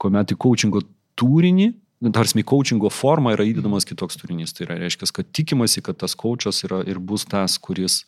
kuomet 0.00 0.34
į 0.34 0.38
coachingo 0.40 0.82
turinį, 1.18 1.72
tarsi 2.14 2.38
į 2.38 2.46
coachingo 2.46 2.90
formą 2.94 3.34
yra 3.34 3.46
įdedamas 3.48 3.86
kitoks 3.88 4.20
turinys. 4.20 4.54
Tai 4.54 4.68
yra, 4.68 4.78
reiškia, 4.84 5.10
kad 5.14 5.30
tikimasi, 5.34 5.82
kad 5.84 5.98
tas 5.98 6.14
coachas 6.18 6.62
yra 6.66 6.84
ir 6.86 7.00
bus 7.02 7.26
tas, 7.28 7.58
kuris 7.62 8.04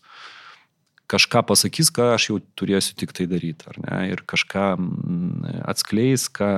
kažką 1.11 1.42
pasakys, 1.48 1.90
ką 1.90 2.12
aš 2.14 2.29
jau 2.29 2.37
turėsiu 2.59 2.94
tik 2.98 3.14
tai 3.16 3.26
daryti, 3.31 3.66
ar 3.66 3.81
ne, 3.83 3.96
ir 4.12 4.22
kažką 4.31 4.66
mm, 4.76 5.57
atskleis, 5.72 6.29
ką 6.31 6.50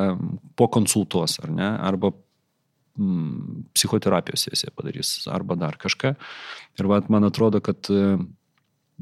po 0.60 0.68
konsultuos, 0.68 1.38
ar 1.40 1.48
ne, 1.56 1.70
arba 1.80 2.10
mm, 2.12 3.70
psichoterapijos 3.72 4.44
sesiją 4.50 4.74
padarys, 4.76 5.14
arba 5.32 5.56
dar 5.56 5.80
kažką. 5.80 6.12
Ir 6.76 6.90
va, 6.90 7.00
man 7.08 7.24
atrodo, 7.30 7.62
kad 7.64 7.88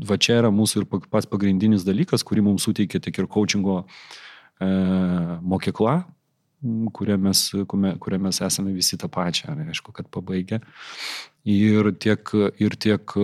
va 0.06 0.20
čia 0.22 0.38
yra 0.40 0.54
mūsų 0.54 0.84
ir 0.84 0.88
pats 1.10 1.28
pagrindinis 1.30 1.84
dalykas, 1.86 2.24
kurį 2.26 2.46
mums 2.46 2.68
suteikia 2.68 3.02
tiek 3.02 3.18
ir 3.18 3.28
coachingo 3.30 3.82
e, 3.82 4.70
mokykla, 5.42 5.98
kuria 6.92 7.16
mes, 7.20 7.42
kuria 7.70 8.18
mes 8.20 8.40
esame 8.44 8.74
visi 8.76 8.98
tą 9.00 9.08
pačią, 9.12 9.54
aišku, 9.70 9.94
kad 9.96 10.08
pabaigę. 10.12 10.60
Ir 11.48 11.88
tiek, 11.96 12.32
ir 12.60 12.76
tiek 12.76 13.14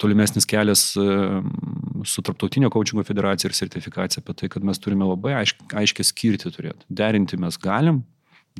tolimesnis 0.00 0.48
kelias 0.48 0.86
su 0.94 2.24
Tarptautinio 2.24 2.70
coachingo 2.72 3.04
federacija 3.04 3.50
ir 3.50 3.56
sertifikacija 3.56 4.24
apie 4.24 4.36
tai, 4.40 4.48
kad 4.52 4.64
mes 4.64 4.80
turime 4.80 5.04
labai 5.08 5.36
aišk, 5.42 5.66
aiškiai 5.76 6.08
skirti 6.08 6.52
turėti. 6.54 6.88
Derinti 6.88 7.40
mes 7.40 7.60
galim 7.60 8.02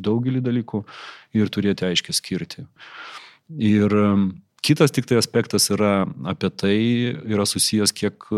daugelį 0.00 0.42
dalykų 0.44 0.82
ir 1.38 1.52
turėti 1.54 1.88
aiškiai 1.88 2.16
skirti. 2.16 2.66
Ir 3.56 3.94
kitas 4.64 4.92
tik 4.92 5.08
tai 5.08 5.18
aspektas 5.20 5.70
yra 5.72 6.04
apie 6.28 6.50
tai, 6.50 6.78
yra 7.24 7.48
susijęs 7.48 7.92
kiek 7.96 8.28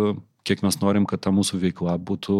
kiek 0.46 0.62
mes 0.62 0.78
norim, 0.80 1.06
kad 1.08 1.22
ta 1.24 1.32
mūsų 1.34 1.60
veikla 1.62 1.96
būtų 1.98 2.36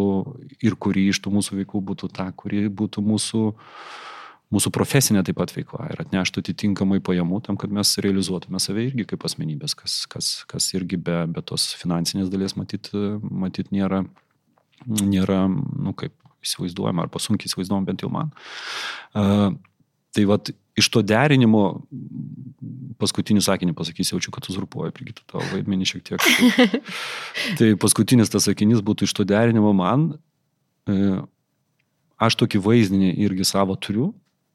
ir 0.63 0.77
kuri 0.79 1.07
iš 1.11 1.19
tų 1.23 1.33
mūsų 1.37 1.61
veiklų 1.61 1.83
būtų 1.91 2.09
ta, 2.15 2.29
kuri 2.35 2.65
būtų 2.71 3.03
mūsų, 3.03 3.41
mūsų 4.55 4.71
profesinė 4.75 5.25
taip 5.27 5.39
pat 5.41 5.51
veikla 5.55 5.89
ir 5.91 6.03
atneštų 6.05 6.45
atitinkamai 6.45 7.01
pajamų 7.03 7.41
tam, 7.47 7.59
kad 7.59 7.73
mes 7.73 7.95
realizuotume 8.03 8.61
save 8.63 8.87
irgi 8.87 9.07
kaip 9.11 9.27
asmenybės, 9.27 9.75
kas, 9.79 9.99
kas, 10.11 10.31
kas 10.49 10.69
irgi 10.77 10.99
be, 10.99 11.19
be 11.33 11.43
tos 11.43 11.73
finansinės 11.79 12.31
dalies 12.33 12.55
matyt, 12.59 12.93
matyt 13.21 13.73
nėra, 13.75 14.05
nėra, 14.87 15.43
nu 15.51 15.95
kaip 15.97 16.15
įsivaizduojama, 16.45 17.07
arba 17.07 17.19
sunkiai 17.19 17.51
įsivaizduojama 17.51 17.91
bent 17.91 18.05
jau 18.05 18.13
man. 18.13 18.31
Uh, 19.17 19.51
tai 20.15 20.23
vad 20.29 20.53
iš 20.77 20.89
to 20.93 21.01
derinimo, 21.05 21.63
paskutinį 23.01 23.41
sakinį 23.45 23.75
pasakysiu, 23.77 24.17
jaučiu, 24.17 24.33
kad 24.35 24.47
uzurpuoju 24.51 24.93
prie 24.95 25.09
kitų 25.09 25.25
tavo 25.29 25.43
vaidmenį 25.51 25.89
šiek 25.89 26.05
tiek. 26.07 26.27
tai 27.59 27.73
paskutinis 27.81 28.31
tas 28.33 28.47
sakinys 28.49 28.83
būtų 28.85 29.07
iš 29.07 29.15
to 29.17 29.25
derinimo 29.27 29.73
man, 29.77 30.09
e, 30.89 31.17
aš 32.21 32.39
tokį 32.41 32.61
vaizdinį 32.65 33.11
irgi 33.25 33.45
savo 33.47 33.77
turiu, 33.81 34.11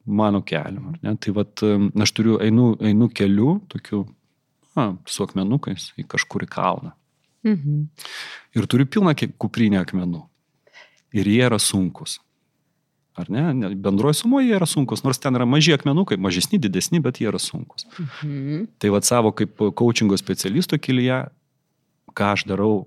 mano 0.06 0.42
keliam. 0.46 0.94
Tai 1.02 1.36
vad, 1.38 1.54
e, 1.62 1.76
aš 2.02 2.14
turiu, 2.18 2.38
einu, 2.42 2.72
einu 2.82 3.10
keliu, 3.14 3.60
tokiu, 3.72 4.04
na, 4.78 4.92
su 5.06 5.26
akmenukais 5.26 5.92
į 6.00 6.06
kažkur 6.14 6.46
į 6.46 6.50
kalną. 6.50 6.96
Mhm. 7.46 7.86
Ir 8.54 8.68
turiu 8.70 8.86
pilną 8.86 9.14
kuprinę 9.38 9.82
akmenų. 9.82 10.22
Ir 11.12 11.28
jie 11.28 11.42
yra 11.44 11.58
sunkus. 11.60 12.20
Ar 13.14 13.28
ne? 13.28 13.74
Bendroji 13.76 14.22
sumoje 14.22 14.48
jie 14.48 14.56
yra 14.56 14.66
sunkus, 14.68 15.02
nors 15.04 15.20
ten 15.20 15.36
yra 15.36 15.44
maži 15.44 15.74
akmenukai, 15.76 16.16
mažesni, 16.16 16.60
didesni, 16.62 17.00
bet 17.04 17.20
jie 17.20 17.28
yra 17.28 17.40
sunkus. 17.42 17.84
Mhm. 17.98 18.64
Tai 18.80 18.92
vad 18.94 19.04
savo 19.04 19.32
kaip 19.36 19.60
coachingo 19.76 20.16
specialisto 20.16 20.78
kelyje, 20.80 21.26
ką 22.16 22.32
aš 22.32 22.46
darau 22.48 22.86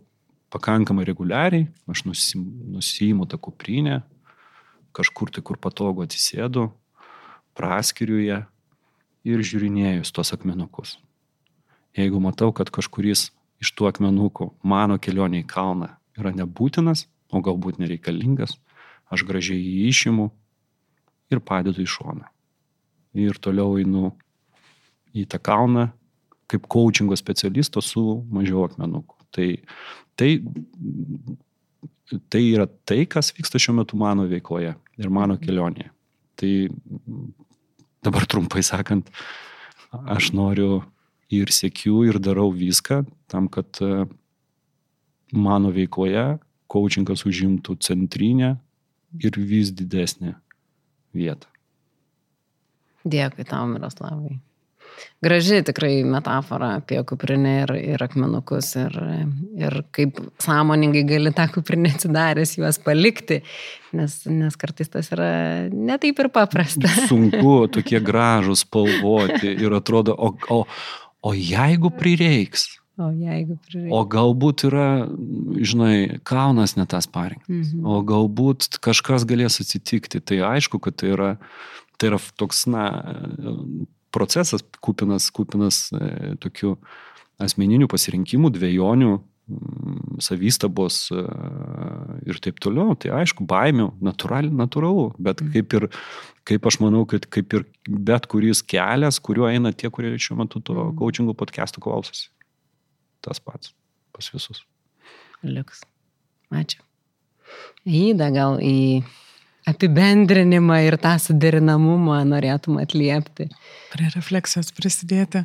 pakankamai 0.54 1.06
reguliariai, 1.06 1.68
aš 1.90 2.06
nusijimu 2.08 3.28
tą 3.30 3.38
kuprinę, 3.38 4.02
kažkur 4.96 5.30
tai 5.30 5.44
kur 5.46 5.60
patogu 5.62 6.06
atsisėdu, 6.06 6.70
praskiriu 7.58 8.22
ją 8.24 8.44
ir 9.26 9.42
žiūrinėjus 9.42 10.14
tos 10.16 10.34
akmenukus. 10.36 10.98
Jeigu 11.96 12.20
matau, 12.24 12.52
kad 12.56 12.72
kažkuris 12.74 13.30
iš 13.64 13.72
tų 13.76 13.90
akmenukų 13.92 14.52
mano 14.68 14.98
kelionė 15.00 15.44
į 15.44 15.50
kalną 15.50 15.94
yra 16.20 16.32
nebūtinas, 16.36 17.06
o 17.34 17.42
galbūt 17.44 17.80
nereikalingas, 17.82 18.56
aš 19.12 19.26
gražiai 19.28 19.62
jį 19.62 19.90
išimu 19.92 20.30
ir 21.34 21.42
padedu 21.46 21.84
į 21.84 21.90
šoną. 21.90 22.28
Ir 23.16 23.38
toliau 23.42 23.78
einu 23.80 24.12
į 25.16 25.26
tą 25.32 25.40
kalną 25.40 25.90
kaip 26.52 26.68
coachingo 26.70 27.18
specialisto 27.18 27.82
su 27.82 28.04
mažiau 28.30 28.66
akmenukų. 28.68 29.18
Tai, 29.36 29.48
tai, 30.20 30.30
tai 32.30 32.44
yra 32.52 32.68
tai, 32.88 33.04
kas 33.10 33.34
vyksta 33.36 33.62
šiuo 33.62 33.80
metu 33.80 33.98
mano 34.00 34.28
veikloje 34.30 34.76
ir 34.76 35.14
mano 35.14 35.40
kelionėje. 35.42 35.90
Tai 36.36 36.52
dabar 38.06 38.28
trumpai 38.30 38.62
sakant, 38.66 39.10
aš 39.90 40.32
noriu 40.36 40.84
ir 41.34 41.50
sėkiu 41.50 42.04
ir 42.06 42.20
darau 42.22 42.52
viską 42.54 43.02
tam, 43.32 43.50
kad 43.50 43.80
mano 45.34 45.72
veikloje 45.74 46.36
coachingas 46.72 47.26
užimtų 47.26 47.78
centrinę 47.84 48.56
ir 49.24 49.40
vis 49.40 49.72
didesnę 49.76 50.36
vietą. 51.16 51.48
Dėkui 53.06 53.46
tau, 53.46 53.68
Miroslavai. 53.70 54.40
Graži 55.24 55.62
tikrai 55.66 56.04
metafora 56.08 56.76
apie 56.80 57.00
kuprinę 57.08 57.54
ir, 57.64 57.72
ir 57.96 58.04
akmenukus 58.04 58.72
ir, 58.80 58.96
ir 59.60 59.78
kaip 59.96 60.20
sąmoningai 60.44 61.04
gali 61.08 61.34
tą 61.36 61.48
kuprinę 61.52 61.92
atsidaręs 61.96 62.56
juos 62.60 62.80
palikti, 62.84 63.42
nes, 63.96 64.18
nes 64.30 64.56
kartais 64.60 64.92
tas 64.94 65.10
yra 65.16 65.30
netaip 65.72 66.22
ir 66.24 66.30
paprasta. 66.36 66.92
Sunku, 67.10 67.58
tokie 67.76 68.00
gražus, 68.04 68.64
spalvoti 68.68 69.56
ir 69.56 69.76
atrodo, 69.76 70.16
o, 70.16 70.32
o, 70.54 70.62
o 71.26 71.36
jeigu 71.36 71.92
prireiks, 71.96 72.70
O. 72.96 73.10
O 73.92 74.02
galbūt 74.08 74.66
yra, 74.70 74.88
žinai, 75.60 76.22
kaunas 76.28 76.78
ne 76.80 76.86
tas 76.88 77.08
parinktas. 77.12 77.74
Mhm. 77.74 77.84
O 77.84 78.00
galbūt 78.08 78.80
kažkas 78.84 79.28
galės 79.28 79.60
atsitikti. 79.64 80.24
Tai 80.24 80.40
aišku, 80.54 80.80
kad 80.84 80.96
tai 81.02 81.12
yra, 81.16 81.32
tai 82.00 82.14
yra 82.14 82.22
toks, 82.40 82.64
na, 82.72 82.88
procesas 84.16 84.64
kupinas, 84.84 85.28
kupinas 85.36 85.90
e, 85.92 86.36
tokių 86.44 86.76
asmeninių 87.44 87.90
pasirinkimų, 87.92 88.54
dviejonių, 88.56 89.16
mm, 89.20 90.22
savystabos 90.24 91.02
e, 91.12 91.24
ir 92.32 92.40
taip 92.44 92.62
toliau. 92.64 92.96
Tai 92.96 93.18
aišku, 93.20 93.44
baimių, 93.50 93.90
natūral, 94.08 94.48
natūralu. 94.56 95.10
Bet 95.20 95.44
mhm. 95.44 95.52
kaip 95.58 95.76
ir, 95.82 95.90
kaip 96.48 96.72
aš 96.72 96.80
manau, 96.86 97.04
kad 97.10 97.28
kaip 97.28 97.60
ir 97.60 97.68
bet 97.86 98.30
kuris 98.32 98.64
kelias, 98.64 99.20
kuriuo 99.20 99.52
eina 99.52 99.76
tie, 99.76 99.92
kurie 99.92 100.16
šiuo 100.16 100.40
metu 100.46 100.64
to 100.64 100.78
mhm. 100.80 100.96
coachingo 101.02 101.36
podcast'o 101.36 101.84
klausosi 101.84 102.30
tas 103.26 103.42
pats 103.42 103.74
pas 104.16 104.32
visus. 104.32 104.64
Liuks. 105.44 105.84
Ačiū. 106.56 106.80
Įda 107.86 108.32
gal 108.34 108.60
į 108.64 109.04
apibendrinimą 109.70 110.80
ir 110.86 110.98
tą 111.02 111.16
suderinamumą 111.22 112.22
norėtum 112.30 112.80
atliepti. 112.82 113.50
Prie 113.94 114.10
refleksijos 114.14 114.72
prisidėti. 114.78 115.44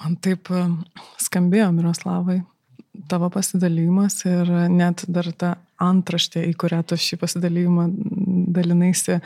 Man 0.00 0.16
taip 0.22 0.50
e, 0.52 0.64
skambėjo, 1.22 1.70
Miroslavai, 1.74 2.40
tavo 3.10 3.30
pasidalymas 3.32 4.22
ir 4.28 4.50
net 4.72 5.04
dar 5.10 5.30
ta 5.38 5.54
antraštė, 5.82 6.44
į 6.50 6.54
kurią 6.60 6.82
tu 6.86 6.98
šį 7.00 7.18
pasidalymą 7.22 7.88
dalinaisi, 8.54 9.18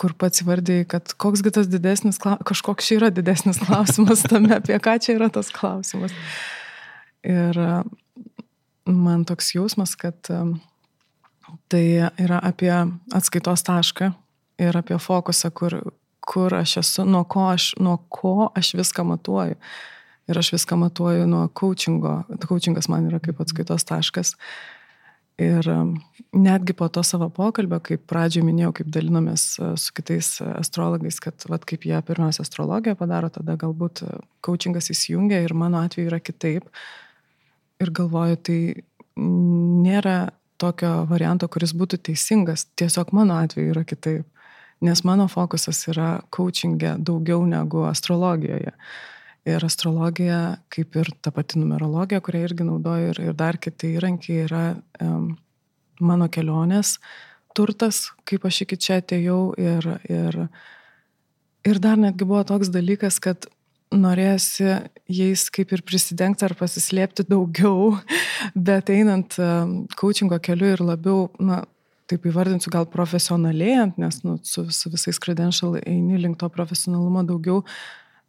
kur 0.00 0.12
pats 0.18 0.44
vardėjai, 0.44 0.86
kad 0.92 1.12
koksgi 1.20 1.52
tas 1.56 1.68
didesnis, 1.72 2.18
kažkoks 2.20 2.88
čia 2.88 2.98
yra 3.00 3.10
didesnis 3.14 3.60
klausimas 3.62 4.24
tame, 4.28 4.52
apie 4.58 4.78
ką 4.82 4.98
čia 5.02 5.16
yra 5.16 5.30
tas 5.32 5.50
klausimas. 5.54 6.14
Ir 7.26 7.58
e, 7.58 7.70
man 8.92 9.24
toks 9.28 9.54
jausmas, 9.56 9.96
kad 9.98 10.30
e, 10.30 10.42
tai 11.72 11.84
yra 12.22 12.40
apie 12.44 12.72
atskaitos 13.16 13.64
tašką 13.66 14.12
ir 14.62 14.78
apie 14.78 14.98
fokusą, 15.00 15.50
kur, 15.56 15.80
kur 16.24 16.54
aš 16.54 16.78
esu, 16.82 17.08
nuo 17.08 17.24
ko 17.28 17.48
aš, 17.54 17.72
nuo 17.82 17.98
ko 18.12 18.50
aš 18.56 18.74
viską 18.78 19.04
matuoju. 19.14 19.58
Ir 20.26 20.38
aš 20.40 20.50
viską 20.56 20.78
matuoju 20.80 21.26
nuo 21.30 21.44
coachingo. 21.54 22.24
Coachingas 22.48 22.88
man 22.90 23.06
yra 23.06 23.20
kaip 23.22 23.40
atskaitos 23.44 23.86
taškas. 23.86 24.34
Ir 25.36 25.66
um, 25.68 25.90
netgi 26.32 26.72
po 26.72 26.88
to 26.88 27.02
savo 27.04 27.28
pokalbio, 27.28 27.76
kaip 27.84 28.06
pradžioje 28.08 28.46
minėjau, 28.46 28.72
kaip 28.78 28.92
dalinomės 28.94 29.44
uh, 29.60 29.74
su 29.76 29.92
kitais 29.96 30.30
uh, 30.40 30.54
astrologais, 30.62 31.18
kad 31.20 31.44
vat, 31.50 31.66
kaip 31.68 31.84
jie 31.84 31.98
pirmiausia 32.08 32.40
astrologiją 32.46 32.96
padaro, 32.96 33.28
tada 33.34 33.58
galbūt 33.60 34.04
uh, 34.06 34.14
coachingas 34.46 34.88
įsijungia 34.94 35.42
ir 35.44 35.52
mano 35.52 35.82
atveju 35.84 36.08
yra 36.08 36.22
kitaip. 36.24 36.70
Ir 37.84 37.92
galvoju, 37.92 38.38
tai 38.48 38.60
nėra 39.20 40.30
tokio 40.56 41.02
varianto, 41.10 41.48
kuris 41.52 41.76
būtų 41.76 42.00
teisingas, 42.08 42.64
tiesiog 42.80 43.12
mano 43.16 43.36
atveju 43.42 43.74
yra 43.74 43.84
kitaip 43.84 44.24
nes 44.80 45.02
mano 45.04 45.26
fokusas 45.28 45.86
yra 45.92 46.08
coachingė 46.34 46.96
daugiau 47.00 47.44
negu 47.48 47.86
astrologijoje. 47.88 48.72
Ir 49.46 49.62
astrologija, 49.62 50.58
kaip 50.74 50.96
ir 50.98 51.12
ta 51.22 51.30
pati 51.30 51.60
numerologija, 51.60 52.18
kurią 52.24 52.42
irgi 52.48 52.66
naudoju, 52.66 53.12
ir, 53.12 53.20
ir 53.28 53.36
dar 53.38 53.60
kiti 53.62 53.92
įrankiai 53.94 54.44
yra 54.48 54.62
um, 55.02 55.36
mano 56.02 56.26
kelionės 56.32 56.96
turtas, 57.56 58.08
kaip 58.28 58.44
aš 58.48 58.64
iki 58.66 58.78
čia 58.80 58.98
atėjau. 59.00 59.40
Ir, 59.60 59.86
ir, 60.10 60.40
ir 61.66 61.80
dar 61.82 62.00
netgi 62.00 62.26
buvo 62.26 62.42
toks 62.48 62.72
dalykas, 62.74 63.20
kad 63.22 63.46
norėsi 63.94 64.66
jais 65.06 65.46
kaip 65.54 65.72
ir 65.72 65.84
prisidengti 65.86 66.44
ar 66.46 66.56
pasislėpti 66.58 67.26
daugiau, 67.30 67.94
bet 68.68 68.90
einant 68.92 69.38
coachingo 69.96 70.40
keliu 70.42 70.74
ir 70.74 70.84
labiau, 70.84 71.30
na, 71.38 71.62
taip 72.10 72.26
įvardinsiu, 72.28 72.70
gal 72.70 72.86
profesionalėjant, 72.90 73.96
nes 73.98 74.20
nu, 74.22 74.36
su, 74.46 74.66
su 74.70 74.90
visais 74.92 75.18
credential 75.22 75.74
eini 75.82 76.20
link 76.22 76.38
to 76.38 76.48
profesionalumo 76.52 77.24
daugiau, 77.26 77.64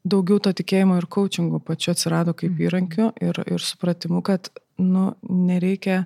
daugiau 0.09 0.39
to 0.43 0.53
tikėjimo 0.55 0.97
ir 0.99 1.07
coachingo 1.11 1.59
pačiu 1.63 1.93
atsirado 1.93 2.33
kaip 2.37 2.53
mhm. 2.53 2.63
įrankiu 2.67 3.11
ir, 3.21 3.41
ir 3.45 3.63
supratimu, 3.63 4.23
kad 4.25 4.51
nu, 4.77 5.11
nereikia 5.27 6.05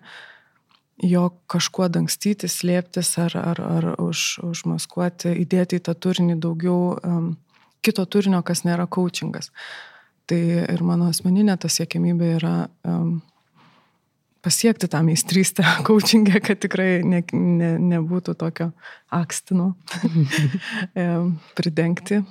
jo 1.01 1.29
kažkuo 1.49 1.87
dangstyti, 1.89 2.49
slėptis 2.51 3.15
ar, 3.21 3.35
ar, 3.39 3.61
ar 3.61 3.87
už, 4.01 4.41
užmaskuoti, 4.45 5.33
įdėti 5.43 5.79
į 5.79 5.85
tą 5.87 5.95
turinį 5.97 6.37
daugiau 6.43 6.93
um, 6.99 7.31
kito 7.81 8.05
turinio, 8.05 8.43
kas 8.45 8.63
nėra 8.67 8.85
coachingas. 8.85 9.49
Tai 10.29 10.39
ir 10.61 10.83
mano 10.85 11.09
asmeninė 11.09 11.57
ta 11.59 11.71
siekimybė 11.71 12.35
yra 12.37 12.55
um, 12.87 13.17
pasiekti 14.45 14.87
tą 14.87 15.01
meistrystę 15.03 15.65
coachingę, 15.87 16.41
kad 16.41 16.61
tikrai 16.61 17.01
ne, 17.05 17.23
ne, 17.33 17.71
nebūtų 17.95 18.37
tokio 18.37 18.71
akstino 19.09 19.73
pridengti. 21.57 22.21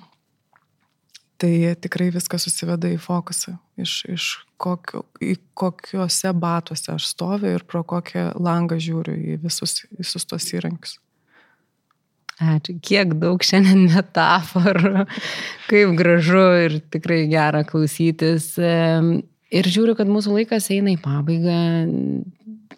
Tai 1.41 1.53
tikrai 1.81 2.11
viskas 2.13 2.45
susiveda 2.45 2.91
į 2.93 2.99
fokusą, 3.01 3.55
iš, 3.81 3.93
iš 4.13 4.25
kokio, 4.61 5.07
į 5.25 5.39
kokiuose 5.57 6.35
batuose 6.37 6.93
aš 6.93 7.07
stoviu 7.15 7.55
ir 7.57 7.65
pro 7.65 7.81
kokią 7.81 8.35
langą 8.37 8.77
žiūriu 8.77 9.15
į 9.17 9.39
visus, 9.47 9.87
visus 9.97 10.29
tos 10.29 10.51
įrankius. 10.53 10.99
Ačiū, 12.41 12.77
kiek 12.85 13.17
daug 13.21 13.43
šiandien 13.45 13.87
metaforų, 13.89 15.07
kaip 15.69 15.97
gražu 15.97 16.45
ir 16.67 16.79
tikrai 16.93 17.23
gera 17.29 17.65
klausytis. 17.69 18.55
Ir 18.61 19.69
žiūriu, 19.75 19.97
kad 19.99 20.09
mūsų 20.09 20.39
laikas 20.39 20.71
eina 20.73 20.93
į 20.95 21.01
pabaigą. 21.05 21.59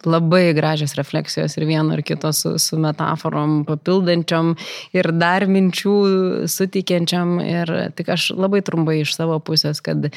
Labai 0.05 0.53
gražios 0.57 0.95
refleksijos 0.99 1.57
ir 1.57 1.67
vieno 1.69 1.97
ir 1.97 2.03
kito 2.03 2.31
su, 2.35 2.55
su 2.59 2.79
metaforom 2.81 3.61
papildančiam 3.67 4.53
ir 4.95 5.11
dar 5.15 5.47
minčių 5.47 5.95
sutikiančiam. 6.51 7.37
Ir 7.43 7.71
tik 7.97 8.13
aš 8.15 8.31
labai 8.37 8.63
trumpai 8.65 9.01
iš 9.03 9.15
savo 9.15 9.39
pusės, 9.39 9.81
kad 9.83 10.11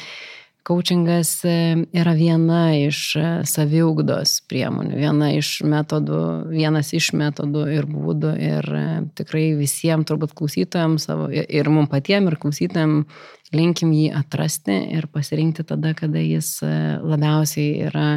Coachingas 0.67 1.45
e, 1.45 1.51
yra 1.95 2.11
viena 2.17 2.73
iš 2.75 2.99
e, 3.15 3.23
saviugdos 3.47 4.41
priemonių, 4.51 4.97
viena 4.99 5.29
iš 5.37 5.61
metodų, 5.63 6.19
vienas 6.51 6.91
iš 6.97 7.13
metodų 7.15 7.63
ir 7.71 7.87
būdų 7.87 8.33
ir 8.35 8.67
e, 8.75 8.83
tikrai 9.15 9.45
visiems 9.55 10.09
turbūt 10.09 10.35
klausytojams 10.35 11.07
savo 11.07 11.29
ir 11.31 11.71
mums 11.71 11.87
patiems 11.93 12.33
ir 12.33 12.39
klausytojams 12.41 13.23
linkim 13.55 13.93
jį 13.95 14.09
atrasti 14.19 14.75
ir 14.97 15.07
pasirinkti 15.07 15.63
tada, 15.69 15.93
kada 15.95 16.19
jis 16.19 16.57
labiausiai 16.59 17.87
yra 17.87 18.09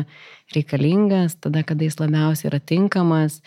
reikalingas, 0.50 1.38
tada, 1.38 1.62
kada 1.62 1.86
jis 1.86 2.00
labiausiai 2.02 2.50
yra 2.50 2.58
tinkamas 2.58 3.38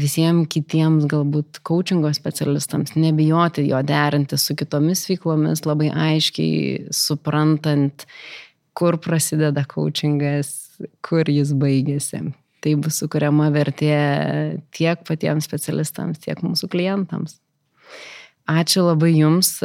visiems 0.00 0.48
kitiems 0.48 1.06
galbūt 1.10 1.60
coachingo 1.66 2.12
specialistams 2.14 2.94
nebijoti 2.96 3.66
jo 3.68 3.80
derinti 3.82 4.38
su 4.38 4.54
kitomis 4.56 5.06
veiklomis, 5.08 5.66
labai 5.66 5.90
aiškiai 5.90 6.92
suprantant, 6.94 8.06
kur 8.72 8.96
prasideda 9.02 9.64
coachingas, 9.68 10.78
kur 11.04 11.28
jis 11.28 11.52
baigėsi. 11.52 12.30
Tai 12.60 12.74
bus 12.76 13.00
sukuriama 13.00 13.48
vertė 13.52 13.94
tiek 14.76 15.00
patiems 15.08 15.48
specialistams, 15.48 16.20
tiek 16.20 16.40
mūsų 16.44 16.68
klientams. 16.72 17.38
Ačiū 18.50 18.82
labai 18.84 19.12
Jums, 19.14 19.60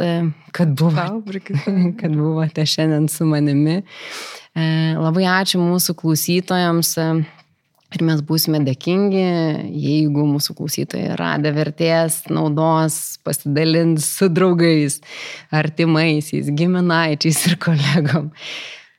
kad 0.54 0.72
buvote, 0.78 1.40
kad 2.00 2.12
buvote 2.14 2.64
šiandien 2.68 3.08
su 3.10 3.26
manimi. 3.28 3.80
Labai 4.56 5.26
ačiū 5.28 5.60
mūsų 5.60 5.96
klausytojams. 5.98 6.94
Ir 7.94 8.02
mes 8.02 8.18
būsime 8.26 8.58
dėkingi, 8.66 9.26
jeigu 9.70 10.24
mūsų 10.26 10.56
klausytojai 10.58 11.14
rada 11.20 11.52
vertės, 11.54 12.24
naudos, 12.26 12.96
pasidalins 13.22 14.08
su 14.18 14.26
draugais, 14.26 14.98
artimaisiais, 15.54 16.50
giminaičiais 16.50 17.44
ir 17.46 17.54
kolegom. 17.62 18.32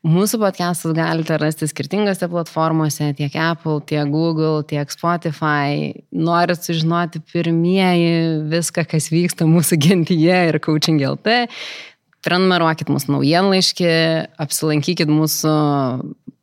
Mūsų 0.07 0.39
podcastus 0.39 0.93
galite 0.95 1.35
rasti 1.41 1.67
skirtingose 1.67 2.29
platformose, 2.31 3.09
tiek 3.17 3.33
Apple, 3.43 3.81
tiek 3.89 4.07
Google, 4.07 4.61
tiek 4.63 4.87
Spotify. 4.93 5.91
Norit 6.15 6.63
sužinoti 6.63 7.19
pirmieji 7.27 8.45
viską, 8.47 8.85
kas 8.87 9.09
vyksta 9.11 9.49
mūsų 9.49 9.81
gentyje 9.83 10.37
ir 10.53 10.59
Coaching 10.63 11.03
LT, 11.03 11.49
prenumeruokit 12.25 12.89
mūsų 12.91 13.13
naujienlaiškį, 13.17 13.91
apsilankykit 14.41 15.11
mūsų 15.11 15.53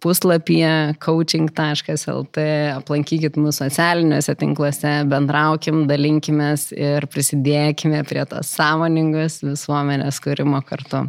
puslapyje 0.05 0.95
coaching.lt, 1.01 2.45
aplankykit 2.77 3.39
mūsų 3.41 3.57
socialiniuose 3.65 4.35
tinkluose, 4.41 4.93
bendraukim, 5.09 5.85
dalinkimės 5.89 6.69
ir 6.77 7.09
prisidėkime 7.13 8.05
prie 8.09 8.27
tos 8.29 8.53
sąmoningos 8.59 9.41
visuomenės 9.47 10.21
kūrimo 10.25 10.61
kartu. 10.69 11.07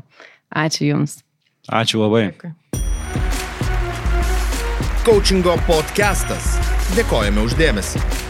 Ačiū 0.55 0.91
Jums. 0.93 1.20
Ačiū 1.68 2.05
labai. 2.05 2.30
Coachingo 5.05 5.57
podcastas. 5.68 6.55
Dėkojame 6.95 7.43
uždėmesi. 7.45 8.24